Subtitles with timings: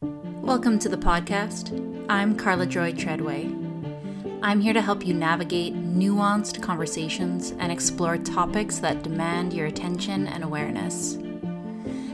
[0.00, 2.06] Welcome to the podcast.
[2.08, 3.52] I'm Carla Joy Treadway.
[4.42, 10.28] I'm here to help you navigate nuanced conversations and explore topics that demand your attention
[10.28, 11.18] and awareness.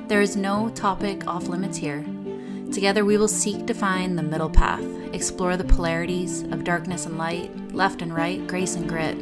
[0.09, 2.07] There is no topic off limits here.
[2.73, 7.19] Together, we will seek to find the middle path, explore the polarities of darkness and
[7.19, 9.19] light, left and right, grace and grit.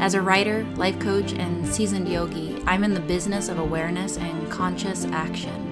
[0.00, 4.48] As a writer, life coach, and seasoned yogi, I'm in the business of awareness and
[4.52, 5.69] conscious action.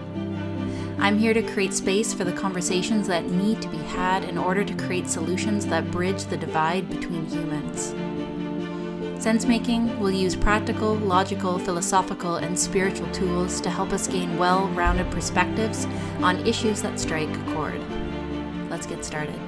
[1.01, 4.65] I'm here to create space for the conversations that need to be had in order
[4.65, 7.95] to create solutions that bridge the divide between humans.
[9.25, 15.09] Sensemaking will use practical, logical, philosophical, and spiritual tools to help us gain well rounded
[15.13, 15.87] perspectives
[16.21, 17.81] on issues that strike a chord.
[18.69, 19.39] Let's get started.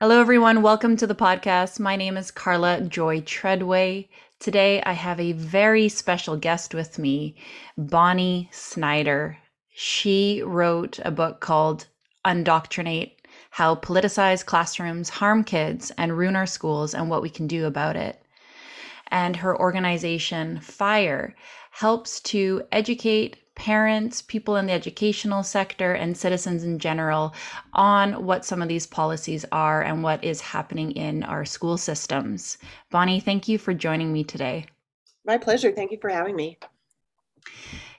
[0.00, 0.62] Hello, everyone.
[0.62, 1.78] Welcome to the podcast.
[1.78, 4.08] My name is Carla Joy Treadway.
[4.40, 7.36] Today, I have a very special guest with me,
[7.76, 9.36] Bonnie Snyder.
[9.68, 11.88] She wrote a book called
[12.24, 13.16] Undoctrinate
[13.50, 17.96] How Politicized Classrooms Harm Kids and Ruin Our Schools and What We Can Do About
[17.96, 18.22] It.
[19.08, 21.36] And her organization, FIRE,
[21.72, 27.34] helps to educate parents, people in the educational sector, and citizens in general
[27.74, 32.56] on what some of these policies are and what is happening in our school systems.
[32.90, 34.64] Bonnie, thank you for joining me today.
[35.26, 35.70] My pleasure.
[35.72, 36.58] Thank you for having me.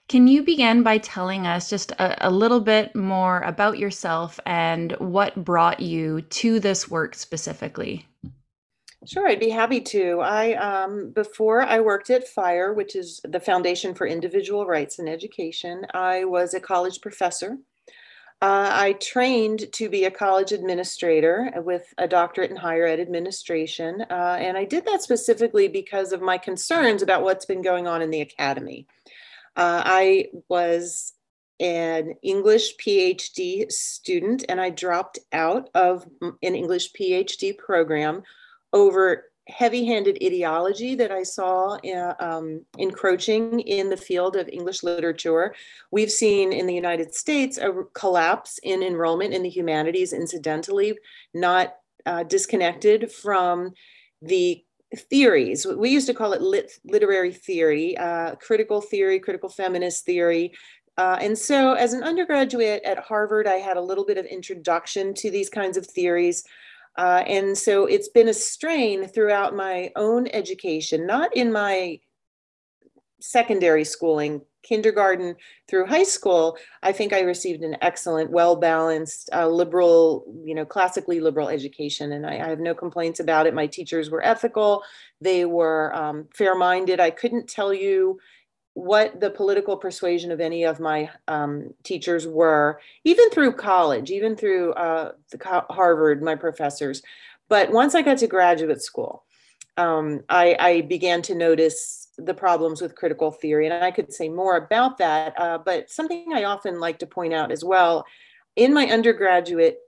[0.09, 4.93] Can you begin by telling us just a, a, little bit more about yourself and
[4.93, 8.07] what brought you to this work specifically?
[9.07, 10.19] Sure, I'd be happy to.
[10.19, 15.07] I um, before I worked at FIRE, which is the Foundation for Individual Rights in
[15.07, 15.87] Education.
[15.93, 17.57] I was a college professor.
[18.43, 24.05] Uh, I trained to be a college administrator with a doctorate in higher ed administration,
[24.11, 28.03] uh, and I did that specifically because of my concerns about what's been going on
[28.03, 28.85] in the academy.
[29.55, 31.13] Uh, I was
[31.59, 38.23] an English PhD student, and I dropped out of an English PhD program
[38.73, 44.83] over heavy handed ideology that I saw uh, um, encroaching in the field of English
[44.83, 45.53] literature.
[45.91, 50.97] We've seen in the United States a collapse in enrollment in the humanities, incidentally,
[51.33, 53.71] not uh, disconnected from
[54.21, 54.63] the
[55.09, 55.65] theories.
[55.65, 60.53] We used to call it lit- literary theory, uh, critical theory, critical feminist theory.
[60.97, 65.13] Uh, and so, as an undergraduate at Harvard, I had a little bit of introduction
[65.15, 66.43] to these kinds of theories.
[66.97, 71.99] Uh, and so it's been a strain throughout my own education, not in my
[73.19, 75.35] secondary schooling, kindergarten
[75.67, 76.57] through high school.
[76.83, 82.11] I think I received an excellent, well balanced, uh, liberal, you know, classically liberal education.
[82.11, 83.53] And I, I, have no complaints about it.
[83.53, 84.83] My teachers were ethical,
[85.19, 86.99] they were um, fair minded.
[86.99, 88.19] I couldn't tell you
[88.73, 94.35] what the political persuasion of any of my um, teachers were, even through college, even
[94.35, 95.11] through uh,
[95.69, 97.01] Harvard, my professors.
[97.49, 99.25] But once I got to graduate school,
[99.77, 104.29] um, I, I, began to notice the problems with critical theory, and I could say
[104.29, 105.33] more about that.
[105.39, 108.05] Uh, but something I often like to point out as well
[108.55, 109.79] in my undergraduate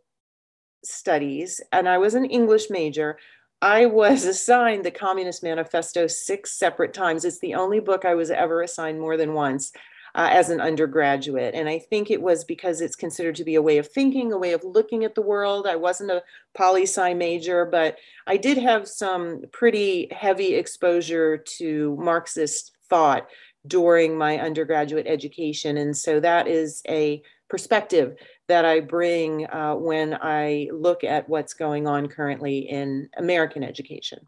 [0.83, 3.17] studies, and I was an English major,
[3.63, 7.23] I was assigned the Communist Manifesto six separate times.
[7.23, 9.71] It's the only book I was ever assigned more than once
[10.15, 11.55] uh, as an undergraduate.
[11.55, 14.37] And I think it was because it's considered to be a way of thinking, a
[14.37, 15.65] way of looking at the world.
[15.65, 16.23] I wasn't a
[16.53, 17.95] poli sci major, but
[18.27, 23.29] I did have some pretty heavy exposure to Marxist thought
[23.65, 25.77] during my undergraduate education.
[25.77, 28.17] And so that is a perspective
[28.47, 34.27] that I bring uh, when I look at what's going on currently in American education.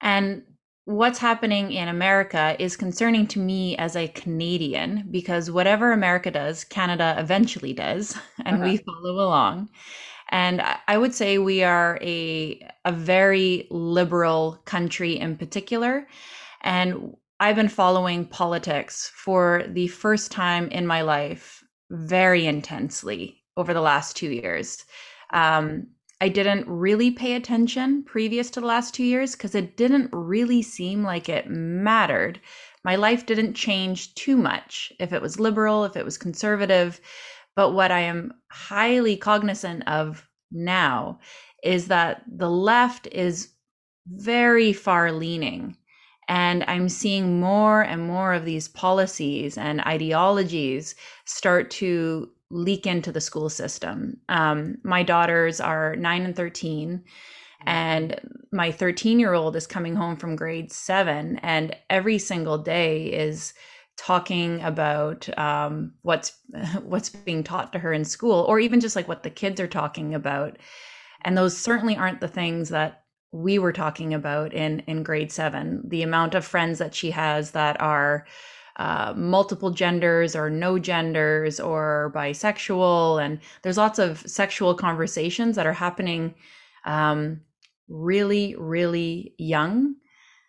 [0.00, 0.42] And
[0.84, 6.64] what's happening in America is concerning to me as a Canadian because whatever America does,
[6.64, 8.64] Canada eventually does, and uh-huh.
[8.64, 9.68] we follow along.
[10.30, 16.06] And I would say we are a a very liberal country in particular.
[16.62, 21.57] And I've been following politics for the first time in my life
[21.90, 24.84] very intensely over the last two years.
[25.30, 25.88] Um,
[26.20, 30.62] I didn't really pay attention previous to the last two years because it didn't really
[30.62, 32.40] seem like it mattered.
[32.84, 37.00] My life didn't change too much if it was liberal, if it was conservative.
[37.54, 41.20] But what I am highly cognizant of now
[41.62, 43.50] is that the left is
[44.06, 45.76] very far leaning
[46.28, 50.94] and I'm seeing more and more of these policies and ideologies
[51.24, 54.18] start to leak into the school system.
[54.28, 57.02] Um, my daughters are nine and 13,
[57.66, 58.20] And
[58.52, 63.54] my 13 year old is coming home from grade seven, and every single day is
[63.96, 66.32] talking about um, what's
[66.82, 69.66] what's being taught to her in school, or even just like what the kids are
[69.66, 70.58] talking about.
[71.24, 73.02] And those certainly aren't the things that
[73.32, 75.82] we were talking about in in grade seven.
[75.84, 78.26] The amount of friends that she has that are
[78.76, 85.66] uh, multiple genders or no genders or bisexual, and there's lots of sexual conversations that
[85.66, 86.34] are happening
[86.84, 87.40] um,
[87.88, 89.96] really, really young,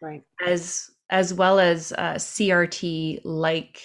[0.01, 0.23] right?
[0.45, 3.81] As as well as uh, CRT like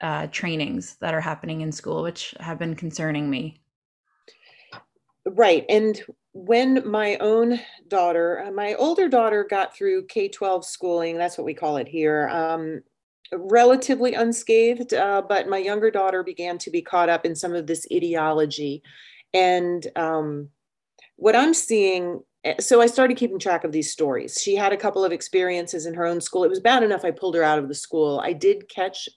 [0.00, 3.60] uh, trainings that are happening in school, which have been concerning me.
[5.26, 5.64] Right.
[5.68, 6.00] And
[6.32, 11.44] when my own daughter, uh, my older daughter got through K 12 schooling, that's what
[11.44, 12.82] we call it here, um,
[13.32, 17.66] relatively unscathed, uh, but my younger daughter began to be caught up in some of
[17.66, 18.82] this ideology.
[19.32, 20.48] And um,
[21.16, 24.38] what I'm seeing Eh, so I started keeping track of these stories.
[24.40, 26.44] She had a couple of experiences in her own school.
[26.44, 28.20] It was bad enough I pulled her out of the school.
[28.24, 29.08] I did catch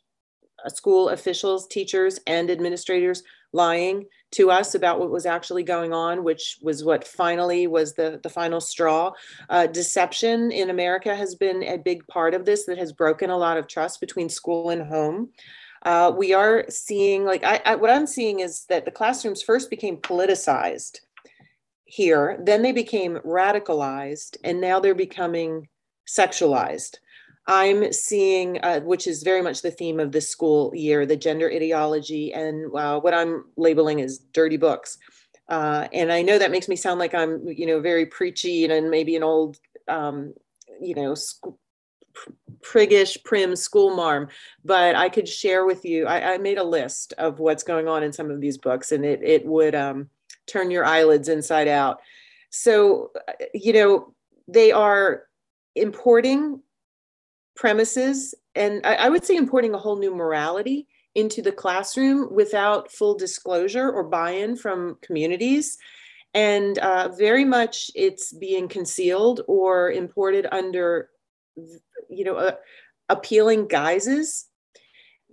[0.65, 3.23] uh, school officials, teachers, and administrators
[3.53, 8.19] lying to us about what was actually going on, which was what finally was the,
[8.23, 9.11] the final straw.
[9.49, 13.37] Uh, deception in America has been a big part of this that has broken a
[13.37, 15.29] lot of trust between school and home.
[15.83, 19.69] Uh, we are seeing, like, I, I, what I'm seeing is that the classrooms first
[19.69, 20.99] became politicized
[21.85, 22.39] here.
[22.41, 25.67] Then they became radicalized, and now they're becoming
[26.07, 26.95] sexualized.
[27.45, 31.51] I'm seeing, uh, which is very much the theme of this school year, the gender
[31.51, 34.97] ideology and uh, what I'm labeling as dirty books.
[35.49, 38.89] Uh, and I know that makes me sound like I'm, you know, very preachy and
[38.89, 39.57] maybe an old,
[39.89, 40.33] um,
[40.81, 41.45] you know, sc-
[42.61, 44.29] priggish, prim school marm.
[44.63, 46.05] But I could share with you.
[46.07, 49.03] I, I, made a list of what's going on in some of these books, and
[49.03, 50.09] it it would um,
[50.47, 51.99] turn your eyelids inside out.
[52.49, 53.11] So,
[53.53, 54.13] you know,
[54.47, 55.23] they are
[55.75, 56.61] importing
[57.55, 62.91] premises, and I, I would say importing a whole new morality into the classroom without
[62.91, 65.77] full disclosure or buy in from communities.
[66.33, 71.09] And uh, very much it's being concealed or imported under,
[72.09, 72.55] you know, uh,
[73.09, 74.47] appealing guises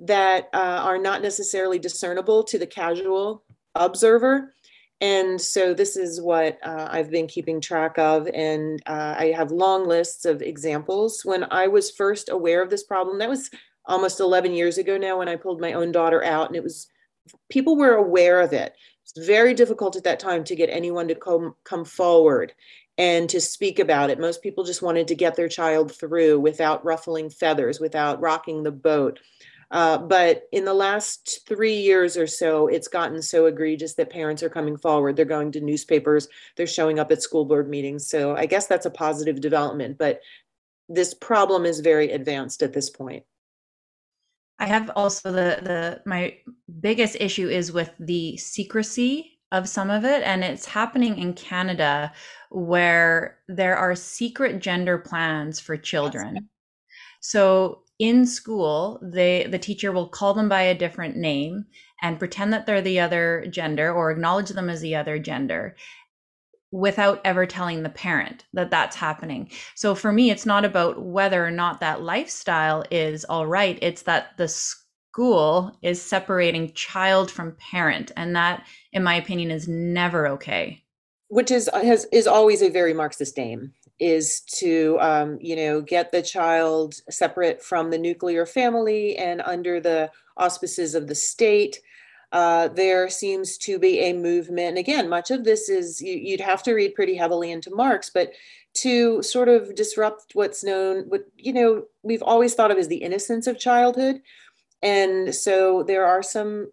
[0.02, 3.44] that uh, are not necessarily discernible to the casual
[3.74, 4.52] observer
[5.00, 8.28] and so this is what uh, I've been keeping track of.
[8.34, 11.22] And uh, I have long lists of examples.
[11.24, 13.50] When I was first aware of this problem, that was
[13.86, 16.88] almost 11 years ago now when I pulled my own daughter out, and it was
[17.48, 18.74] people were aware of it.
[19.02, 22.52] It's very difficult at that time to get anyone to come, come forward
[22.98, 24.20] and to speak about it.
[24.20, 28.70] Most people just wanted to get their child through without ruffling feathers, without rocking the
[28.70, 29.18] boat.
[29.70, 34.42] Uh, but in the last three years or so, it's gotten so egregious that parents
[34.42, 35.14] are coming forward.
[35.14, 38.08] They're going to newspapers, they're showing up at school board meetings.
[38.08, 40.20] So I guess that's a positive development, but
[40.88, 43.22] this problem is very advanced at this point.
[44.58, 46.36] I have also the the my
[46.80, 52.12] biggest issue is with the secrecy of some of it and it's happening in Canada
[52.50, 56.48] where there are secret gender plans for children.
[57.20, 61.66] So in school, they the teacher will call them by a different name
[62.02, 65.76] and pretend that they're the other gender or acknowledge them as the other gender
[66.72, 69.50] without ever telling the parent that that's happening.
[69.74, 73.78] So for me, it's not about whether or not that lifestyle is all right.
[73.82, 78.12] It's that the school is separating child from parent.
[78.16, 80.84] And that, in my opinion, is never okay.
[81.28, 86.10] Which is has is always a very Marxist aim is to um, you know get
[86.10, 91.80] the child separate from the nuclear family and under the auspices of the state.
[92.32, 96.40] Uh, there seems to be a movement and again much of this is you, would
[96.40, 98.30] have to read pretty heavily into marx but
[98.72, 103.02] to sort of disrupt what's known what you know we've always thought of as the
[103.02, 104.20] innocence of childhood.
[104.82, 106.70] And so there are some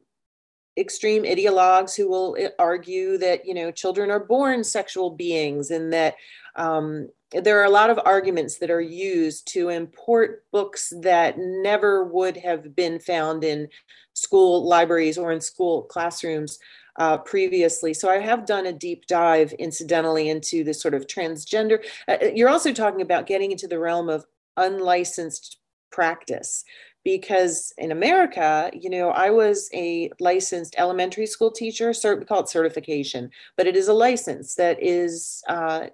[0.78, 5.92] extreme ideologues who will eh, argue that you know children are born sexual beings and
[5.92, 6.16] that
[6.56, 12.06] um, there are a lot of arguments that are used to import books that never
[12.06, 13.68] would have been found in
[14.14, 16.58] school libraries or in school classrooms
[16.98, 17.94] uh, previously.
[17.94, 21.84] So I have done a deep dive, incidentally, into this sort of transgender.
[22.08, 24.26] Uh, you're also talking about getting into the realm of
[24.58, 25.60] unlicensed
[25.92, 26.64] practice
[27.08, 32.42] because in America, you know, I was a licensed elementary school teacher, cert, we call
[32.42, 35.88] it certification, but it is a license that is uh,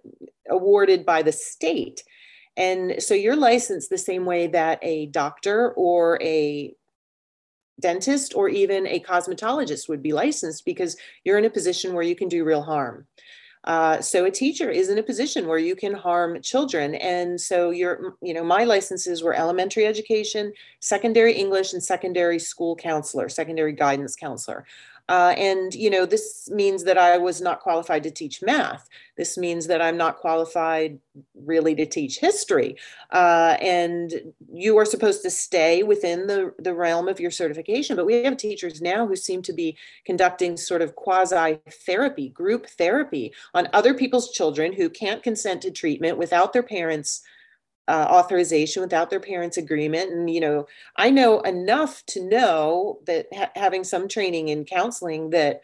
[0.49, 2.03] awarded by the state.
[2.57, 6.73] And so you're licensed the same way that a doctor or a
[7.79, 12.15] dentist or even a cosmetologist would be licensed because you're in a position where you
[12.15, 13.05] can do real harm.
[13.63, 16.95] Uh, so a teacher is in a position where you can harm children.
[16.95, 20.51] And so your, you know, my licenses were elementary education,
[20.81, 24.65] secondary English, and secondary school counselor, secondary guidance counselor.
[25.09, 28.87] Uh, and, you know, this means that I was not qualified to teach math.
[29.17, 30.97] This means that I'm not qualified
[31.35, 32.77] really to teach history.
[33.11, 34.13] Uh, and
[34.51, 37.97] you are supposed to stay within the, the realm of your certification.
[37.97, 42.67] But we have teachers now who seem to be conducting sort of quasi therapy, group
[42.67, 47.23] therapy on other people's children who can't consent to treatment without their parents'
[47.87, 53.27] uh, authorization without their parents agreement and you know i know enough to know that
[53.33, 55.61] ha- having some training in counseling that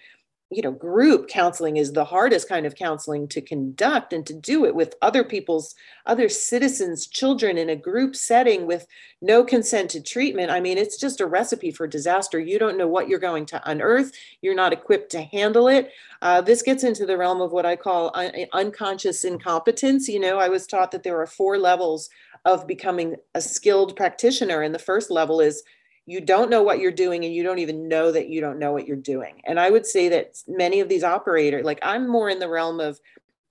[0.51, 4.65] you know group counseling is the hardest kind of counseling to conduct and to do
[4.65, 5.75] it with other people's
[6.07, 8.87] other citizens children in a group setting with
[9.21, 10.49] no consent to treatment.
[10.49, 12.39] I mean it's just a recipe for disaster.
[12.39, 14.11] You don't know what you're going to unearth.
[14.41, 15.91] You're not equipped to handle it.
[16.21, 20.07] Uh, this gets into the realm of what i call un- unconscious incompetence.
[20.07, 22.09] You know i was taught that there are four levels
[22.45, 25.61] of becoming a skilled practitioner and the first level is
[26.09, 28.71] you don't know what you're doing and you don't even know that you don't know
[28.71, 32.29] what you're doing and i would say that many of these operators like i'm more
[32.29, 32.99] in the realm of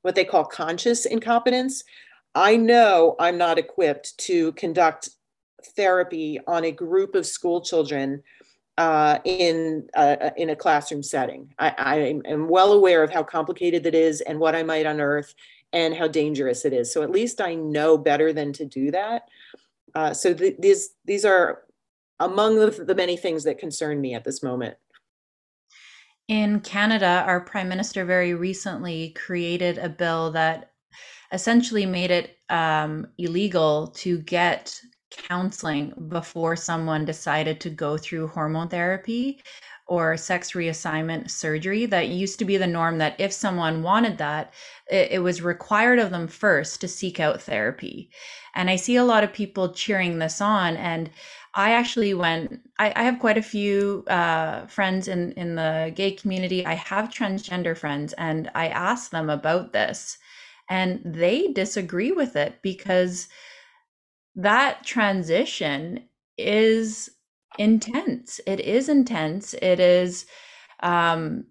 [0.02, 1.84] what they call conscious incompetence
[2.34, 5.10] i know i'm not equipped to conduct
[5.76, 8.22] therapy on a group of school children
[8.76, 11.52] uh, in uh, in a classroom setting.
[11.58, 11.96] I, I,
[12.30, 15.34] am well aware of how complicated it is and what I might unearth
[15.72, 16.92] and how dangerous it is.
[16.92, 19.22] So at least I know better than to do that.
[19.96, 21.64] Uh, so th- these these are
[22.20, 24.76] among the, the many things that concern me at this moment.
[26.28, 30.72] In Canada, our prime minister very recently created a bill that
[31.32, 34.78] essentially made it um, illegal to get
[35.10, 39.40] counseling before someone decided to go through hormone therapy
[39.86, 41.86] or sex reassignment surgery.
[41.86, 44.52] That used to be the norm that if someone wanted that,
[44.90, 48.10] it, it, was required of them first to seek out therapy.
[48.54, 50.76] And I see a lot of people cheering this on.
[50.76, 51.10] And
[51.54, 56.12] I actually went, I, I have quite a few uh, friends in, in the gay
[56.12, 56.64] community.
[56.64, 60.18] I have transgender friends, and I asked them about this,
[60.68, 63.28] and they disagree with it because
[64.36, 67.10] that transition is
[67.58, 68.40] intense.
[68.46, 69.54] It is intense.
[69.54, 70.26] It is,
[70.80, 71.44] um,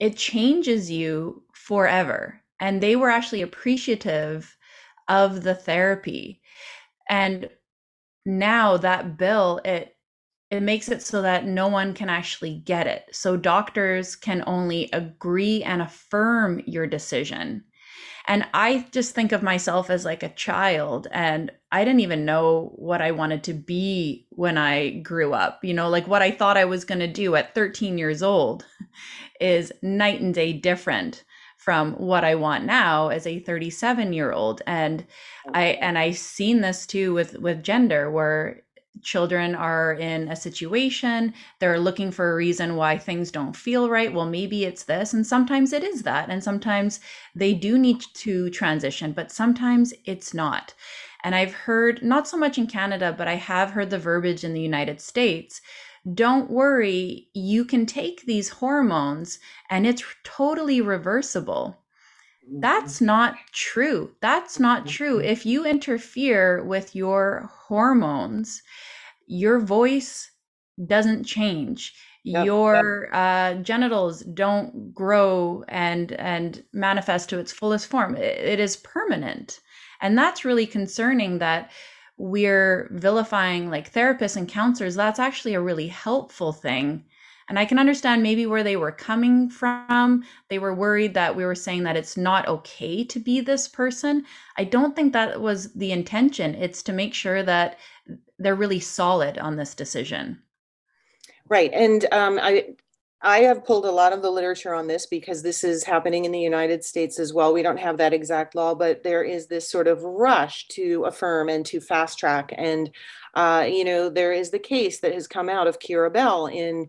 [0.00, 2.40] it changes you forever.
[2.60, 4.56] And they were actually appreciative
[5.06, 6.40] of the therapy.
[7.08, 7.48] And
[8.28, 9.96] now that bill it
[10.50, 13.04] it makes it so that no one can actually get it.
[13.12, 17.64] So doctors can only agree and affirm your decision.
[18.26, 22.72] And I just think of myself as like a child and I didn't even know
[22.76, 25.64] what I wanted to be when I grew up.
[25.64, 28.64] You know, like what I thought I was going to do at 13 years old
[29.40, 31.24] is night and day different
[31.68, 34.62] from what I want now as a 37 year old.
[34.66, 35.04] And
[35.52, 38.62] I and I've seen this too with with gender where
[39.02, 44.14] children are in a situation they're looking for a reason why things don't feel right.
[44.14, 47.00] Well maybe it's this and sometimes it is that and sometimes
[47.34, 50.72] they do need to transition but sometimes it's not.
[51.22, 54.54] And i've heard not so much in canada but i have heard the verbiage in
[54.54, 55.60] the united states
[56.14, 59.38] don't worry, you can take these hormones
[59.70, 61.76] and it's totally reversible.
[62.48, 62.60] Mm-hmm.
[62.60, 64.12] That's not true.
[64.20, 65.16] That's not true.
[65.16, 65.28] Mm-hmm.
[65.28, 68.62] If you interfere with your hormones,
[69.26, 70.30] your voice
[70.86, 71.94] doesn't change.
[72.24, 73.14] Yep, your yep.
[73.14, 78.16] Uh, genitals don't grow and and manifest to its fullest form.
[78.16, 79.60] it, it is permanent,
[80.02, 81.38] and that's really concerning.
[81.38, 81.70] That
[82.18, 87.04] we're vilifying like therapists and counselors, that's actually a really helpful thing.
[87.48, 90.22] And I can understand maybe where they were coming from.
[90.50, 94.24] They were worried that we were saying that it's not okay to be this person.
[94.58, 96.54] I don't think that was the intention.
[96.56, 97.78] It's to make sure that
[98.38, 100.42] they're really solid on this decision.
[101.48, 101.72] Right.
[101.72, 102.74] And um, I,
[103.20, 106.30] I have pulled a lot of the literature on this because this is happening in
[106.30, 107.52] the United States as well.
[107.52, 111.48] We don't have that exact law, but there is this sort of rush to affirm
[111.48, 112.52] and to fast track.
[112.56, 112.90] And,
[113.34, 116.88] uh, you know, there is the case that has come out of Keira Bell in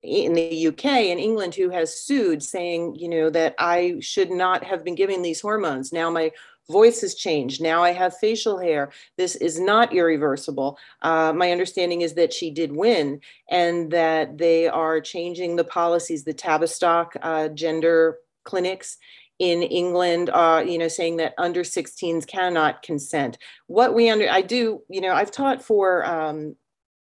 [0.00, 4.62] in the UK and England who has sued saying, you know, that I should not
[4.62, 5.92] have been giving these hormones.
[5.92, 6.30] Now my
[6.70, 7.62] voice has changed.
[7.62, 8.90] Now I have facial hair.
[9.16, 10.78] This is not irreversible.
[11.02, 13.20] Uh, my understanding is that she did win
[13.50, 18.98] and that they are changing the policies, the Tavistock uh, gender clinics
[19.38, 23.38] in England, uh, you know, saying that under 16s cannot consent.
[23.68, 26.56] What we under, I do, you know, I've taught for um,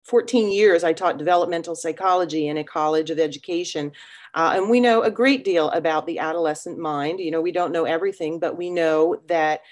[0.06, 3.90] 14 years, I taught developmental psychology in a college of education.
[4.34, 7.18] Uh, and we know a great deal about the adolescent mind.
[7.18, 9.62] You know, we don't know everything, but we know that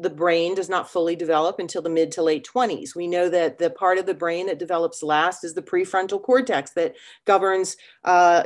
[0.00, 2.94] the brain does not fully develop until the mid to late 20s.
[2.94, 6.70] We know that the part of the brain that develops last is the prefrontal cortex
[6.72, 8.44] that governs uh,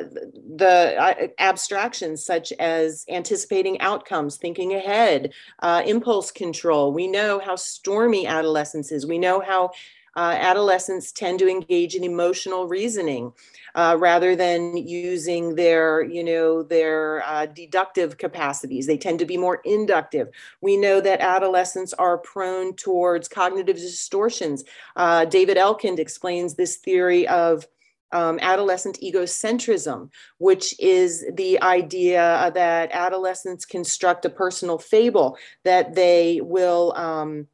[0.56, 6.92] the uh, abstractions such as anticipating outcomes, thinking ahead, uh, impulse control.
[6.92, 9.06] We know how stormy adolescence is.
[9.06, 9.72] We know how
[10.16, 13.32] uh, adolescents tend to engage in emotional reasoning
[13.74, 18.86] uh, rather than using their, you know, their uh, deductive capacities.
[18.86, 20.28] They tend to be more inductive.
[20.60, 24.64] We know that adolescents are prone towards cognitive distortions.
[24.96, 27.66] Uh, David Elkind explains this theory of
[28.12, 36.40] um, adolescent egocentrism, which is the idea that adolescents construct a personal fable that they
[36.42, 37.46] will um,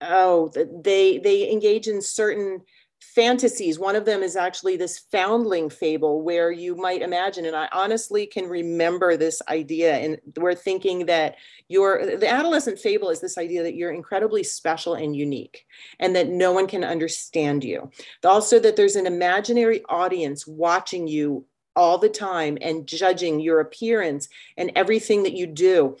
[0.00, 2.62] oh they they engage in certain
[3.00, 3.78] fantasies.
[3.78, 8.26] One of them is actually this foundling fable where you might imagine and i honestly
[8.26, 11.36] can remember this idea and we're thinking that
[11.68, 15.66] your the adolescent fable is this idea that you're incredibly special and unique
[15.98, 17.90] and that no one can understand you.
[18.24, 21.44] Also that there's an imaginary audience watching you
[21.76, 25.96] all the time and judging your appearance and everything that you do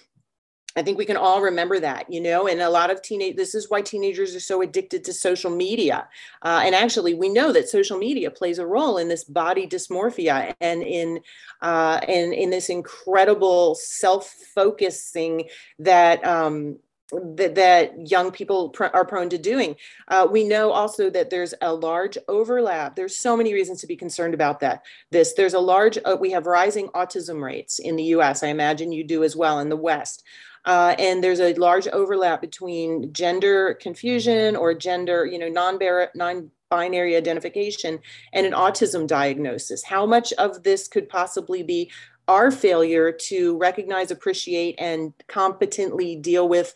[0.76, 3.56] I think we can all remember that, you know, and a lot of teenage, this
[3.56, 6.08] is why teenagers are so addicted to social media.
[6.42, 10.54] Uh, and actually, we know that social media plays a role in this body dysmorphia
[10.60, 11.20] and in,
[11.60, 15.48] uh, and in this incredible self-focusing
[15.80, 16.78] that, um,
[17.10, 19.74] that, that young people pr- are prone to doing.
[20.06, 22.94] Uh, we know also that there's a large overlap.
[22.94, 24.84] There's so many reasons to be concerned about that.
[25.10, 25.98] This there's a large.
[26.04, 28.44] Uh, we have rising autism rates in the U.S.
[28.44, 30.22] I imagine you do as well in the West.
[30.64, 37.98] Uh, and there's a large overlap between gender confusion or gender, you know, non-binary identification
[38.32, 39.82] and an autism diagnosis.
[39.82, 41.90] How much of this could possibly be
[42.28, 46.74] our failure to recognize, appreciate, and competently deal with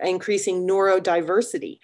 [0.00, 1.78] increasing neurodiversity?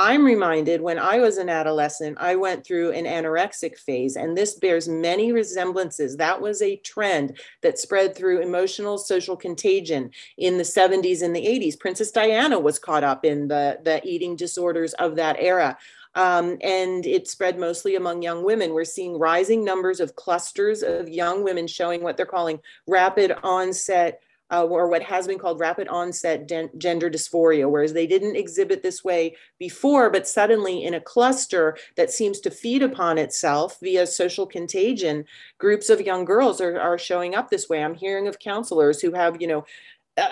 [0.00, 4.54] I'm reminded when I was an adolescent, I went through an anorexic phase, and this
[4.54, 6.16] bears many resemblances.
[6.16, 11.44] That was a trend that spread through emotional social contagion in the 70s and the
[11.44, 11.78] 80s.
[11.78, 15.76] Princess Diana was caught up in the, the eating disorders of that era.
[16.14, 18.72] Um, and it spread mostly among young women.
[18.72, 24.22] We're seeing rising numbers of clusters of young women showing what they're calling rapid onset
[24.50, 29.04] uh, or what has been called rapid onset gender dysphoria, whereas they didn't exhibit this
[29.04, 34.46] way before, but suddenly in a cluster that seems to feed upon itself via social
[34.46, 35.24] contagion,
[35.58, 37.82] groups of young girls are, are showing up this way.
[37.82, 39.64] I'm hearing of counselors who have, you know,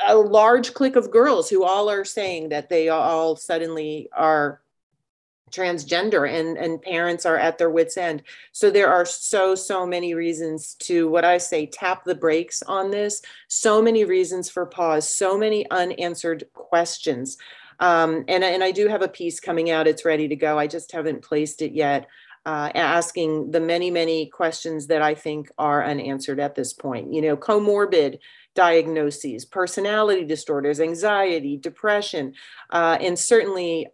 [0.07, 4.61] a large clique of girls who all are saying that they all suddenly are
[5.51, 8.23] transgender and and parents are at their wits end.
[8.53, 12.91] So there are so so many reasons to what i say tap the brakes on
[12.91, 13.23] this.
[13.49, 17.37] So many reasons for pause so many unanswered questions.
[17.81, 20.59] Um, and and i do have a piece coming out it's ready to go.
[20.59, 22.07] I just haven't placed it yet
[22.47, 27.13] uh, asking the many many questions that i think are unanswered at this point.
[27.13, 28.19] You know comorbid
[28.55, 32.35] diagnoses personality disorders anxiety depression
[32.71, 33.87] uh, and certainly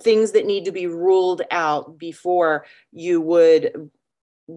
[0.00, 3.90] things that need to be ruled out before you would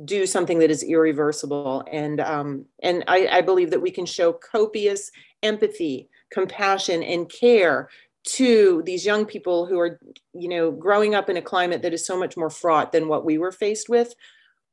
[0.03, 1.83] do something that is irreversible.
[1.91, 5.11] And um, and I, I believe that we can show copious
[5.43, 7.89] empathy compassion and care
[8.27, 9.99] to these young people who are
[10.33, 13.23] you know growing up in a climate that is so much more fraught than what
[13.23, 14.15] we were faced with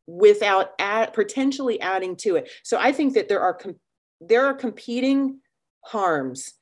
[0.07, 2.51] without add, potentially adding to it.
[2.63, 3.79] So i think that there are com-
[4.21, 5.41] there are competing
[5.85, 6.55] harms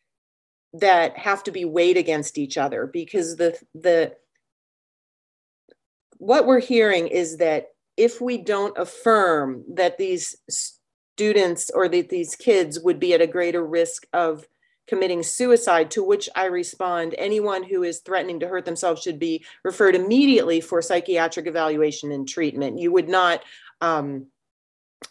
[0.75, 4.15] that have to be weighed against each other because the the
[6.19, 12.37] what we're hearing is that if we don't affirm that these students or that these
[12.37, 14.47] kids would be at a greater risk of
[14.87, 19.45] committing suicide to which i respond anyone who is threatening to hurt themselves should be
[19.65, 22.79] referred immediately for psychiatric evaluation and treatment.
[22.79, 23.43] You would not
[23.81, 24.27] um,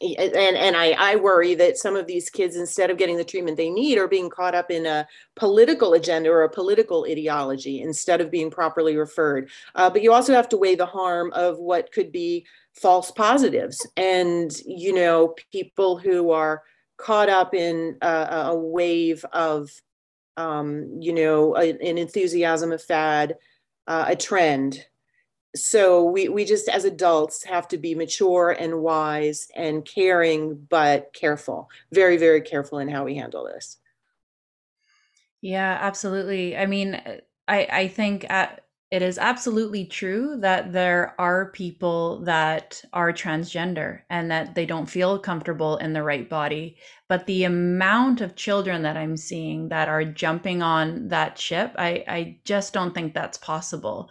[0.02, 3.58] and and I, I worry that some of these kids instead of getting the treatment
[3.58, 8.22] they need are being caught up in a political agenda or a political ideology instead
[8.22, 9.50] of being properly referred.
[9.76, 13.86] Uh, but you also have to weigh the harm of what could be false positives.
[13.98, 16.64] And you know people who are
[16.98, 19.70] caught up in a, a wave of
[20.38, 23.36] um, you know a, an enthusiasm a fad
[23.88, 24.86] uh, a trend
[25.56, 31.12] so we we just as adults have to be mature and wise and caring but
[31.14, 33.78] careful very very careful in how we handle this
[35.42, 41.14] yeah absolutely i mean eh, i i think at it is absolutely true that there
[41.20, 46.76] are people that are transgender and that they don't feel comfortable in the right body.
[47.08, 52.04] But the amount of children that I'm seeing that are jumping on that ship, I,
[52.08, 54.10] I just don't think that's possible.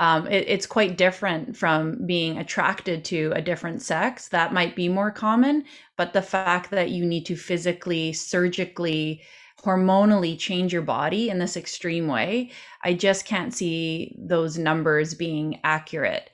[0.00, 4.28] Um, it, it's quite different from being attracted to a different sex.
[4.28, 5.64] That might be more common,
[5.96, 9.22] but the fact that you need to physically, surgically,
[9.62, 12.50] hormonally change your body in this extreme way,
[12.84, 16.30] I just can't see those numbers being accurate.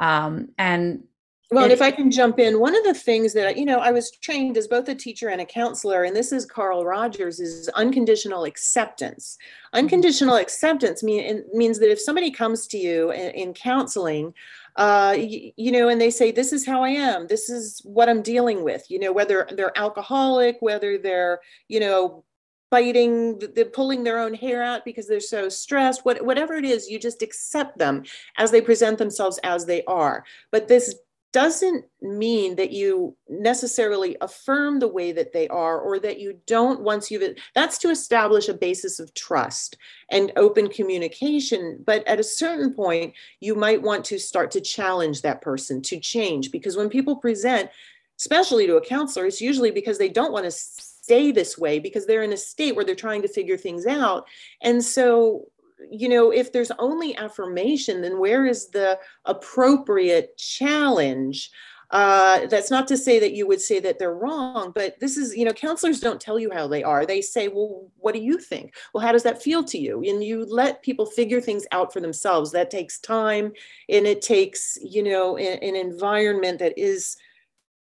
[0.00, 1.04] Um, and
[1.52, 4.10] well, if I can jump in, one of the things that you know, I was
[4.10, 8.44] trained as both a teacher and a counselor, and this is Carl Rogers is unconditional
[8.44, 9.36] acceptance.
[9.72, 14.32] Unconditional acceptance mean, means that if somebody comes to you in, in counseling,
[14.76, 17.26] uh, you, you, know, and they say, "This is how I am.
[17.26, 22.24] This is what I'm dealing with." You know, whether they're alcoholic, whether they're you know
[22.72, 26.88] biting, they're pulling their own hair out because they're so stressed, what, whatever it is,
[26.88, 28.02] you just accept them
[28.38, 30.24] as they present themselves as they are.
[30.50, 30.94] But this
[31.32, 36.80] doesn't mean that you necessarily affirm the way that they are or that you don't
[36.80, 39.76] once you've that's to establish a basis of trust
[40.10, 45.22] and open communication but at a certain point you might want to start to challenge
[45.22, 47.70] that person to change because when people present
[48.18, 52.06] especially to a counselor it's usually because they don't want to stay this way because
[52.06, 54.26] they're in a state where they're trying to figure things out.
[54.62, 55.48] And so,
[55.90, 61.50] you know, if there's only affirmation, then where is the appropriate challenge?
[61.90, 65.36] Uh, that's not to say that you would say that they're wrong, but this is,
[65.36, 67.04] you know, counselors don't tell you how they are.
[67.04, 68.74] They say, well, what do you think?
[68.94, 70.02] Well, how does that feel to you?
[70.02, 72.50] And you let people figure things out for themselves.
[72.50, 73.52] That takes time
[73.90, 77.18] and it takes, you know, an, an environment that is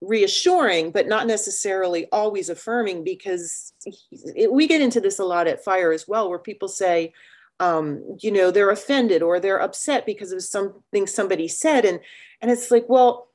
[0.00, 3.72] reassuring, but not necessarily always affirming because
[4.34, 7.12] it, we get into this a lot at fire as well, where people say,
[7.60, 11.84] um, you know, they're offended or they're upset because of something somebody said.
[11.84, 12.00] And,
[12.40, 13.28] and it's like, well,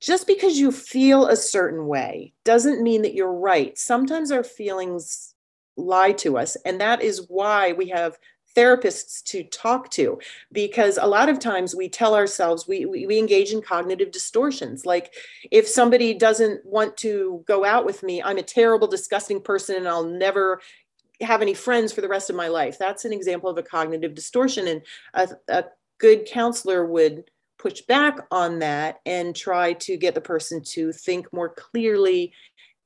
[0.00, 3.76] just because you feel a certain way doesn't mean that you're right.
[3.78, 5.34] Sometimes our feelings
[5.76, 6.56] lie to us.
[6.64, 8.18] And that is why we have
[8.56, 10.18] therapists to talk to
[10.50, 14.86] because a lot of times we tell ourselves we, we, we engage in cognitive distortions
[14.86, 15.12] like
[15.50, 19.86] if somebody doesn't want to go out with me i'm a terrible disgusting person and
[19.86, 20.62] i'll never
[21.20, 22.78] have any friends for the rest of my life.
[22.78, 24.82] That's an example of a cognitive distortion and
[25.14, 25.64] a, a
[25.98, 31.32] good counselor would push back on that and try to get the person to think
[31.32, 32.32] more clearly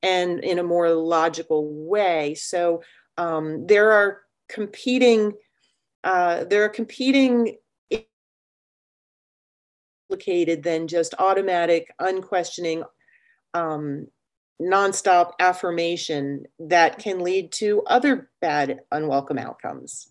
[0.01, 2.33] and in a more logical way.
[2.35, 2.81] So
[3.17, 5.33] um, there are competing
[6.03, 7.57] uh, there are competing
[10.11, 12.83] complicated than just automatic, unquestioning,
[13.53, 14.07] um,
[14.61, 20.10] nonstop affirmation that can lead to other bad, unwelcome outcomes.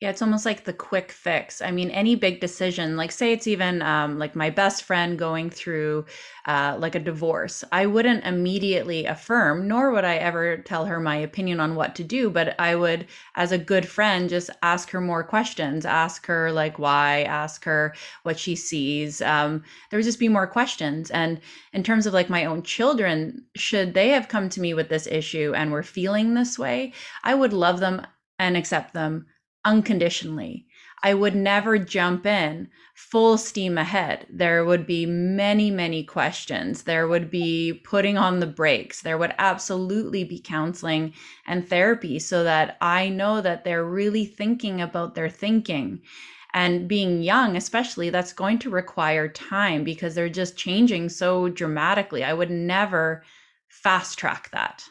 [0.00, 1.62] Yeah, it's almost like the quick fix.
[1.62, 5.48] I mean, any big decision, like say it's even um, like my best friend going
[5.48, 6.04] through
[6.46, 11.16] uh, like a divorce, I wouldn't immediately affirm, nor would I ever tell her my
[11.16, 12.28] opinion on what to do.
[12.28, 16.78] But I would, as a good friend, just ask her more questions, ask her like
[16.78, 19.22] why, ask her what she sees.
[19.22, 21.10] Um, there would just be more questions.
[21.12, 21.40] And
[21.72, 25.06] in terms of like my own children, should they have come to me with this
[25.06, 28.02] issue and were feeling this way, I would love them
[28.38, 29.26] and accept them
[29.64, 30.66] unconditionally.
[31.02, 34.26] I would never jump in full steam ahead.
[34.30, 36.84] There would be many, many questions.
[36.84, 39.02] There would be putting on the brakes.
[39.02, 41.12] There would absolutely be counseling
[41.46, 46.00] and therapy so that I know that they're really thinking about their thinking.
[46.54, 52.24] And being young, especially, that's going to require time because they're just changing so dramatically.
[52.24, 53.24] I would never
[53.68, 54.84] fast track that.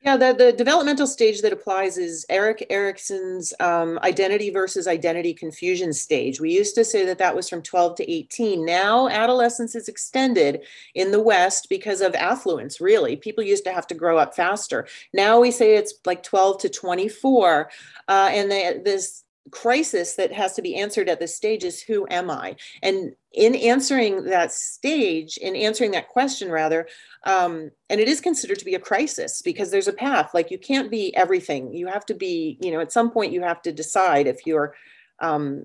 [0.00, 5.92] Yeah, the, the developmental stage that applies is Erik Erikson's um, identity versus identity confusion
[5.92, 6.40] stage.
[6.40, 8.64] We used to say that that was from 12 to 18.
[8.64, 10.60] Now, adolescence is extended
[10.94, 13.16] in the West because of affluence, really.
[13.16, 14.86] People used to have to grow up faster.
[15.12, 17.68] Now we say it's like 12 to 24.
[18.06, 22.06] Uh, and they, this crisis that has to be answered at this stage is who
[22.10, 22.56] am I?
[22.82, 26.88] And in answering that stage, in answering that question, rather,
[27.24, 30.34] um, and it is considered to be a crisis because there's a path.
[30.34, 31.72] Like you can't be everything.
[31.72, 34.74] You have to be, you know, at some point you have to decide if you're,
[35.20, 35.64] um,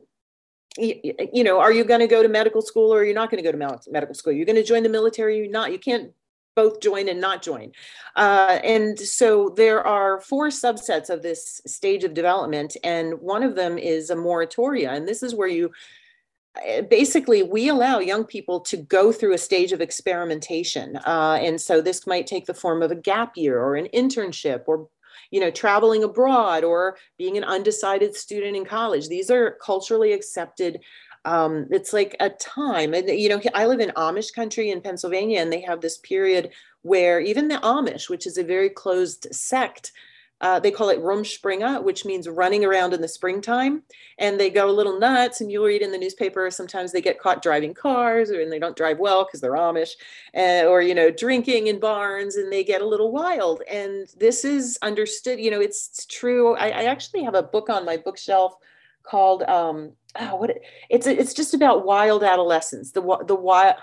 [0.77, 3.43] you, you know, are you going to go to medical school or you're not going
[3.43, 4.33] to go to medical school?
[4.33, 5.37] You're going to join the military.
[5.37, 5.71] You're not.
[5.71, 6.11] You can't
[6.55, 7.71] both join and not join.
[8.15, 13.55] Uh, and so there are four subsets of this stage of development, and one of
[13.55, 14.89] them is a moratoria.
[14.89, 15.71] And this is where you
[16.63, 20.97] eh, basically we allow young people to go through a stage of experimentation.
[20.97, 24.63] Uh, and so this might take the form of a gap year or an internship
[24.67, 24.87] or
[25.31, 29.07] you know, traveling abroad or being an undecided student in college.
[29.07, 30.81] These are culturally accepted
[31.25, 35.39] um, it's like a time and you know i live in amish country in pennsylvania
[35.39, 39.91] and they have this period where even the amish which is a very closed sect
[40.43, 43.81] uh, they call it rumspringa, which means running around in the springtime.
[44.17, 45.39] And they go a little nuts.
[45.39, 48.59] And you'll read in the newspaper sometimes they get caught driving cars, or and they
[48.59, 49.91] don't drive well because they're Amish,
[50.35, 53.61] uh, or you know drinking in barns, and they get a little wild.
[53.71, 55.39] And this is understood.
[55.39, 56.55] You know, it's, true.
[56.55, 58.57] I, I, actually have a book on my bookshelf
[59.03, 60.57] called um, oh, what
[60.89, 62.91] it's it's just about wild adolescence.
[62.91, 63.75] The the wild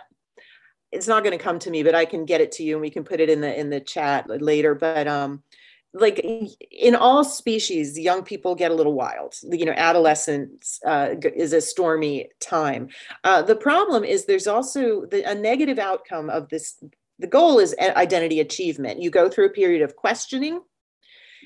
[0.92, 2.82] it's not going to come to me, but I can get it to you and
[2.82, 4.74] we can put it in the in the chat later.
[4.74, 5.42] But um,
[5.92, 6.24] like
[6.70, 11.60] in all species young people get a little wild you know adolescence uh, is a
[11.60, 12.88] stormy time
[13.24, 16.82] uh, the problem is there's also the, a negative outcome of this
[17.18, 20.60] the goal is identity achievement you go through a period of questioning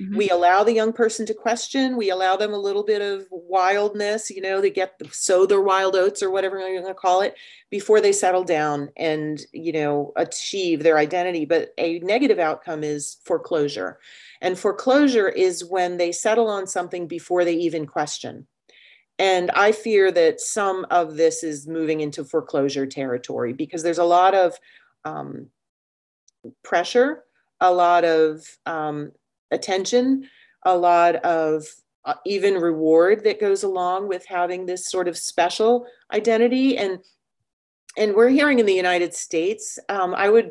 [0.01, 0.17] Mm-hmm.
[0.17, 1.97] We allow the young person to question.
[1.97, 5.95] We allow them a little bit of wildness, you know, they get sow their wild
[5.95, 7.37] oats or whatever you're going to call it
[7.71, 11.45] before they settle down and, you know, achieve their identity.
[11.45, 13.99] But a negative outcome is foreclosure.
[14.41, 18.47] And foreclosure is when they settle on something before they even question.
[19.19, 24.05] And I fear that some of this is moving into foreclosure territory because there's a
[24.05, 24.59] lot of
[25.05, 25.47] um,
[26.65, 27.23] pressure,
[27.61, 29.13] a lot of um,
[29.51, 30.29] attention,
[30.65, 31.65] a lot of
[32.05, 36.77] uh, even reward that goes along with having this sort of special identity.
[36.77, 36.99] And
[37.97, 40.51] and we're hearing in the United States, um, I would,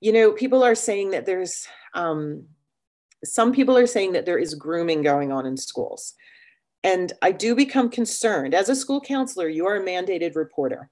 [0.00, 2.46] you know, people are saying that there's um,
[3.24, 6.14] some people are saying that there is grooming going on in schools.
[6.84, 8.54] And I do become concerned.
[8.54, 10.90] As a school counselor, you are a mandated reporter.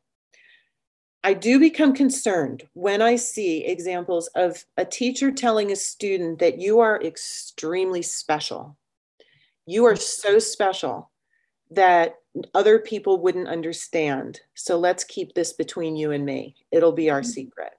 [1.27, 6.59] I do become concerned when I see examples of a teacher telling a student that
[6.59, 8.77] you are extremely special.
[9.65, 11.11] You are so special
[11.71, 12.17] that
[12.53, 14.43] other people wouldn't understand.
[14.53, 16.57] So let's keep this between you and me.
[16.71, 17.31] It'll be our mm-hmm.
[17.31, 17.73] secret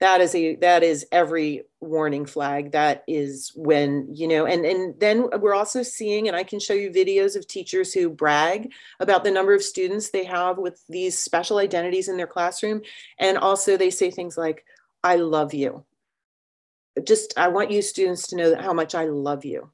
[0.00, 2.72] that is a that is every warning flag.
[2.72, 6.72] That is when you know and and then we're also seeing and i can show
[6.72, 11.18] you videos of teachers who brag about the number of students they have with these
[11.18, 12.80] special identities in their classroom.
[13.18, 14.64] And also they say things like
[15.04, 15.84] i love you.
[17.04, 19.70] Just i want you students to know how much i love you.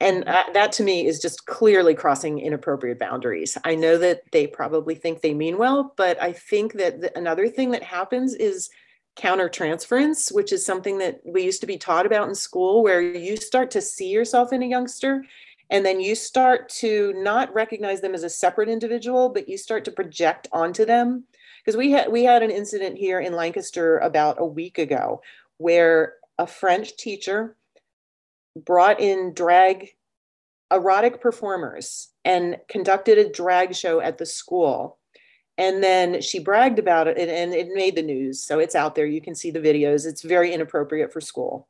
[0.00, 3.56] And uh, that to me is just clearly crossing inappropriate boundaries.
[3.64, 7.48] I know that they probably think they mean well but i think that the, another
[7.48, 8.68] thing that happens is
[9.16, 13.36] countertransference, which is something that we used to be taught about in school, where you
[13.36, 15.24] start to see yourself in a youngster
[15.72, 19.86] and then you start to not recognize them as a separate individual, but you start
[19.86, 21.24] to project onto them.
[21.64, 25.22] Because we had we had an incident here in Lancaster about a week ago
[25.56, 27.56] where a French teacher
[28.54, 29.94] brought in drag
[30.70, 34.98] erotic performers and conducted a drag show at the school
[35.58, 39.06] and then she bragged about it and, it made the news so it's out there
[39.06, 41.68] you can see the videos it's very inappropriate for school.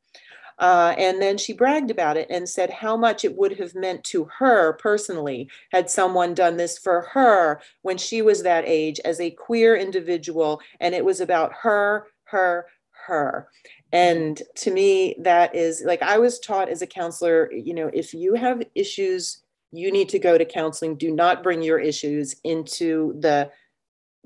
[0.58, 4.04] Uh, and then she bragged about it and said how much it would have meant
[4.04, 9.18] to her personally had someone done this for her when she was that age as
[9.18, 12.66] a queer individual and it was about her her
[13.06, 13.48] her.
[13.92, 18.14] And to me that is like i was taught as a counselor you know if
[18.14, 19.42] you have issues
[19.72, 20.96] you need to go to counseling.
[20.96, 23.50] Do not bring your issues into the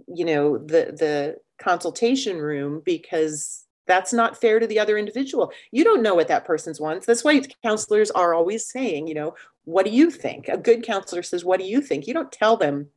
[0.06, 5.52] you know the the consultation room because that's not fair to the other individual.
[5.70, 7.06] You don't know what that person's wants.
[7.06, 10.48] That's why counselors are always saying you know what do you think?
[10.48, 12.06] A good counselor says what do you think?
[12.06, 12.88] You don't tell them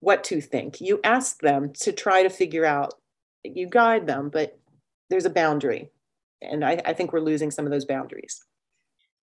[0.00, 0.80] what to think.
[0.80, 2.94] You ask them to try to figure out
[3.42, 4.58] you guide them but
[5.10, 5.90] there's a boundary.
[6.42, 8.44] And I, I think we're losing some of those boundaries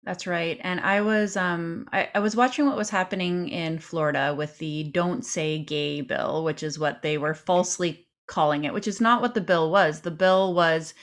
[0.08, 0.58] that's right.
[0.62, 4.86] And I was um I, I was watching what was happening in Florida with the
[4.86, 9.22] don't say gay bill, which is what they were falsely calling it, which is not
[9.22, 10.00] what the bill was.
[10.02, 10.94] The bill was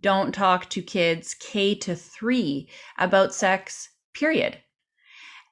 [0.00, 4.58] don't talk to kids K to 3 about sex, period.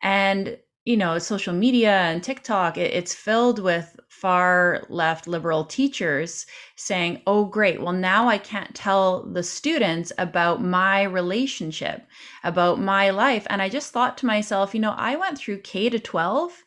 [0.02, 6.46] And you know, social media and TikTok, it, it's filled with far left liberal teachers
[6.76, 12.06] saying, oh, great, well, now I can't tell the students about my relationship,
[12.44, 13.46] about my life.
[13.48, 16.64] And I just thought to myself, you know, I went through K to 12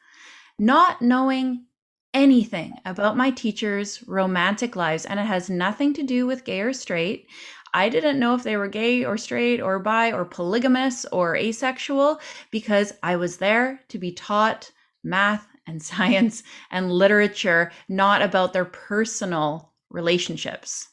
[0.60, 1.66] not knowing
[2.14, 6.74] anything about my teachers' romantic lives, and it has nothing to do with gay or
[6.74, 7.28] straight.
[7.74, 12.20] I didn't know if they were gay or straight or bi or polygamous or asexual
[12.52, 14.72] because I was there to be taught
[15.04, 20.90] math and science and literature, not about their personal relationships.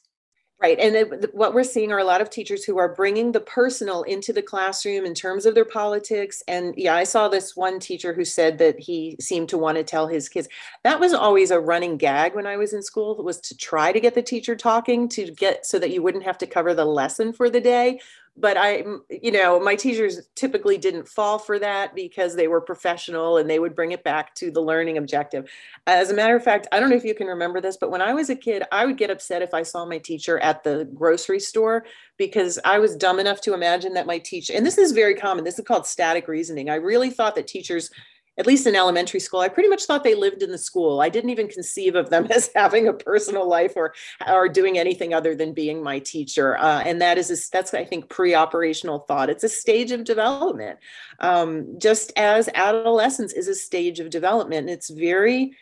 [0.62, 0.78] Right.
[0.78, 4.02] And it, what we're seeing are a lot of teachers who are bringing the personal
[4.02, 6.42] into the classroom in terms of their politics.
[6.46, 9.85] And yeah, I saw this one teacher who said that he seemed to want to
[9.85, 10.48] tell his kids.
[10.85, 14.00] That was always a running gag when I was in school was to try to
[14.00, 17.33] get the teacher talking to get so that you wouldn't have to cover the lesson
[17.33, 17.98] for the day
[18.37, 23.37] but I, you know, my teachers typically didn't fall for that because they were professional
[23.37, 25.51] and they would bring it back to the learning objective.
[25.87, 28.01] As a matter of fact, I don't know if you can remember this, but when
[28.01, 30.88] I was a kid, I would get upset if I saw my teacher at the
[30.95, 31.85] grocery store
[32.16, 35.45] because I was dumb enough to imagine that my teacher, and this is very common,
[35.45, 36.71] this is called static reasoning.
[36.71, 37.90] I really thought that teachers
[38.38, 41.01] at least in elementary school, I pretty much thought they lived in the school.
[41.01, 43.95] I didn't even conceive of them as having a personal life or
[44.27, 46.57] or doing anything other than being my teacher.
[46.57, 49.31] Uh, and that is a, that's I think pre-operational thought.
[49.31, 50.79] It's a stage of development,
[51.19, 54.61] um, just as adolescence is a stage of development.
[54.61, 55.57] And it's very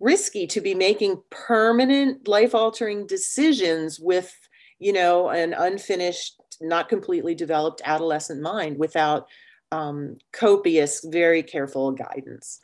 [0.00, 4.34] risky to be making permanent life-altering decisions with
[4.80, 9.28] you know an unfinished, not completely developed adolescent mind without
[9.74, 12.60] um, copious, very careful guidance.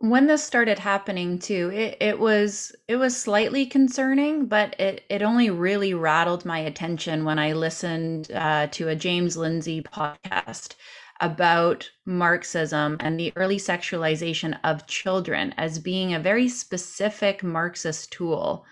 [0.00, 5.22] When this started happening too, it, it was it was slightly concerning, but it, it
[5.22, 10.74] only really rattled my attention when I listened uh, to a James Lindsay podcast
[11.20, 18.66] about Marxism and the early sexualization of children as being a very specific Marxist tool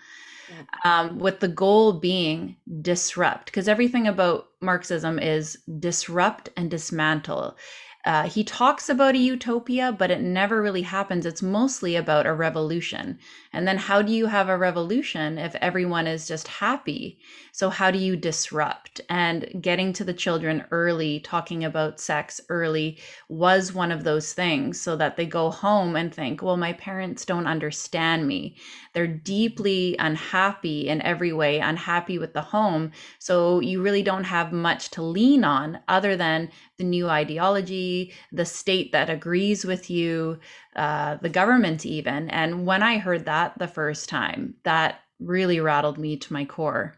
[0.85, 7.57] um, with the goal being disrupt, because everything about Marxism is disrupt and dismantle.
[8.05, 11.25] Uh, he talks about a utopia, but it never really happens.
[11.25, 13.17] It's mostly about a revolution.
[13.53, 17.19] And then, how do you have a revolution if everyone is just happy?
[17.51, 18.99] So, how do you disrupt?
[19.09, 22.97] And getting to the children early, talking about sex early,
[23.29, 27.25] was one of those things so that they go home and think, well, my parents
[27.25, 28.57] don't understand me.
[28.93, 32.91] They're deeply unhappy in every way, unhappy with the home.
[33.19, 38.45] So, you really don't have much to lean on other than the new ideology, the
[38.45, 40.39] state that agrees with you,
[40.75, 42.29] uh, the government, even.
[42.29, 46.95] And when I heard that the first time, that really rattled me to my core.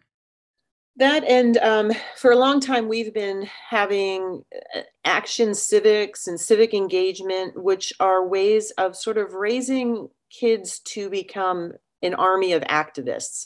[0.98, 4.44] That and um, for a long time, we've been having
[4.76, 11.10] uh, action civics and civic engagement, which are ways of sort of raising kids to
[11.10, 13.46] become an army of activists.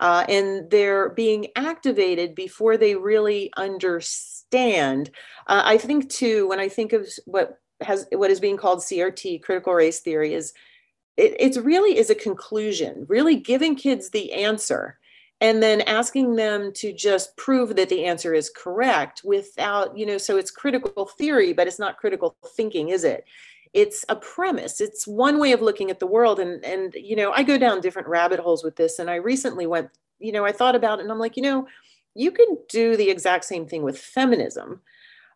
[0.00, 5.10] Uh, and they're being activated before they really understand.
[5.46, 9.42] Uh, I think too, when I think of what has what is being called CRT,
[9.42, 10.52] critical race theory, is
[11.16, 14.98] it it's really is a conclusion, really giving kids the answer
[15.40, 20.18] and then asking them to just prove that the answer is correct without you know
[20.18, 23.24] so it's critical theory but it's not critical thinking is it?
[23.72, 24.80] It's a premise.
[24.80, 26.40] It's one way of looking at the world.
[26.40, 28.98] And and you know i go down different rabbit holes with this.
[28.98, 31.66] And i recently went you know i thought about it and i'm like you know
[32.14, 34.80] you can do the exact same thing with feminism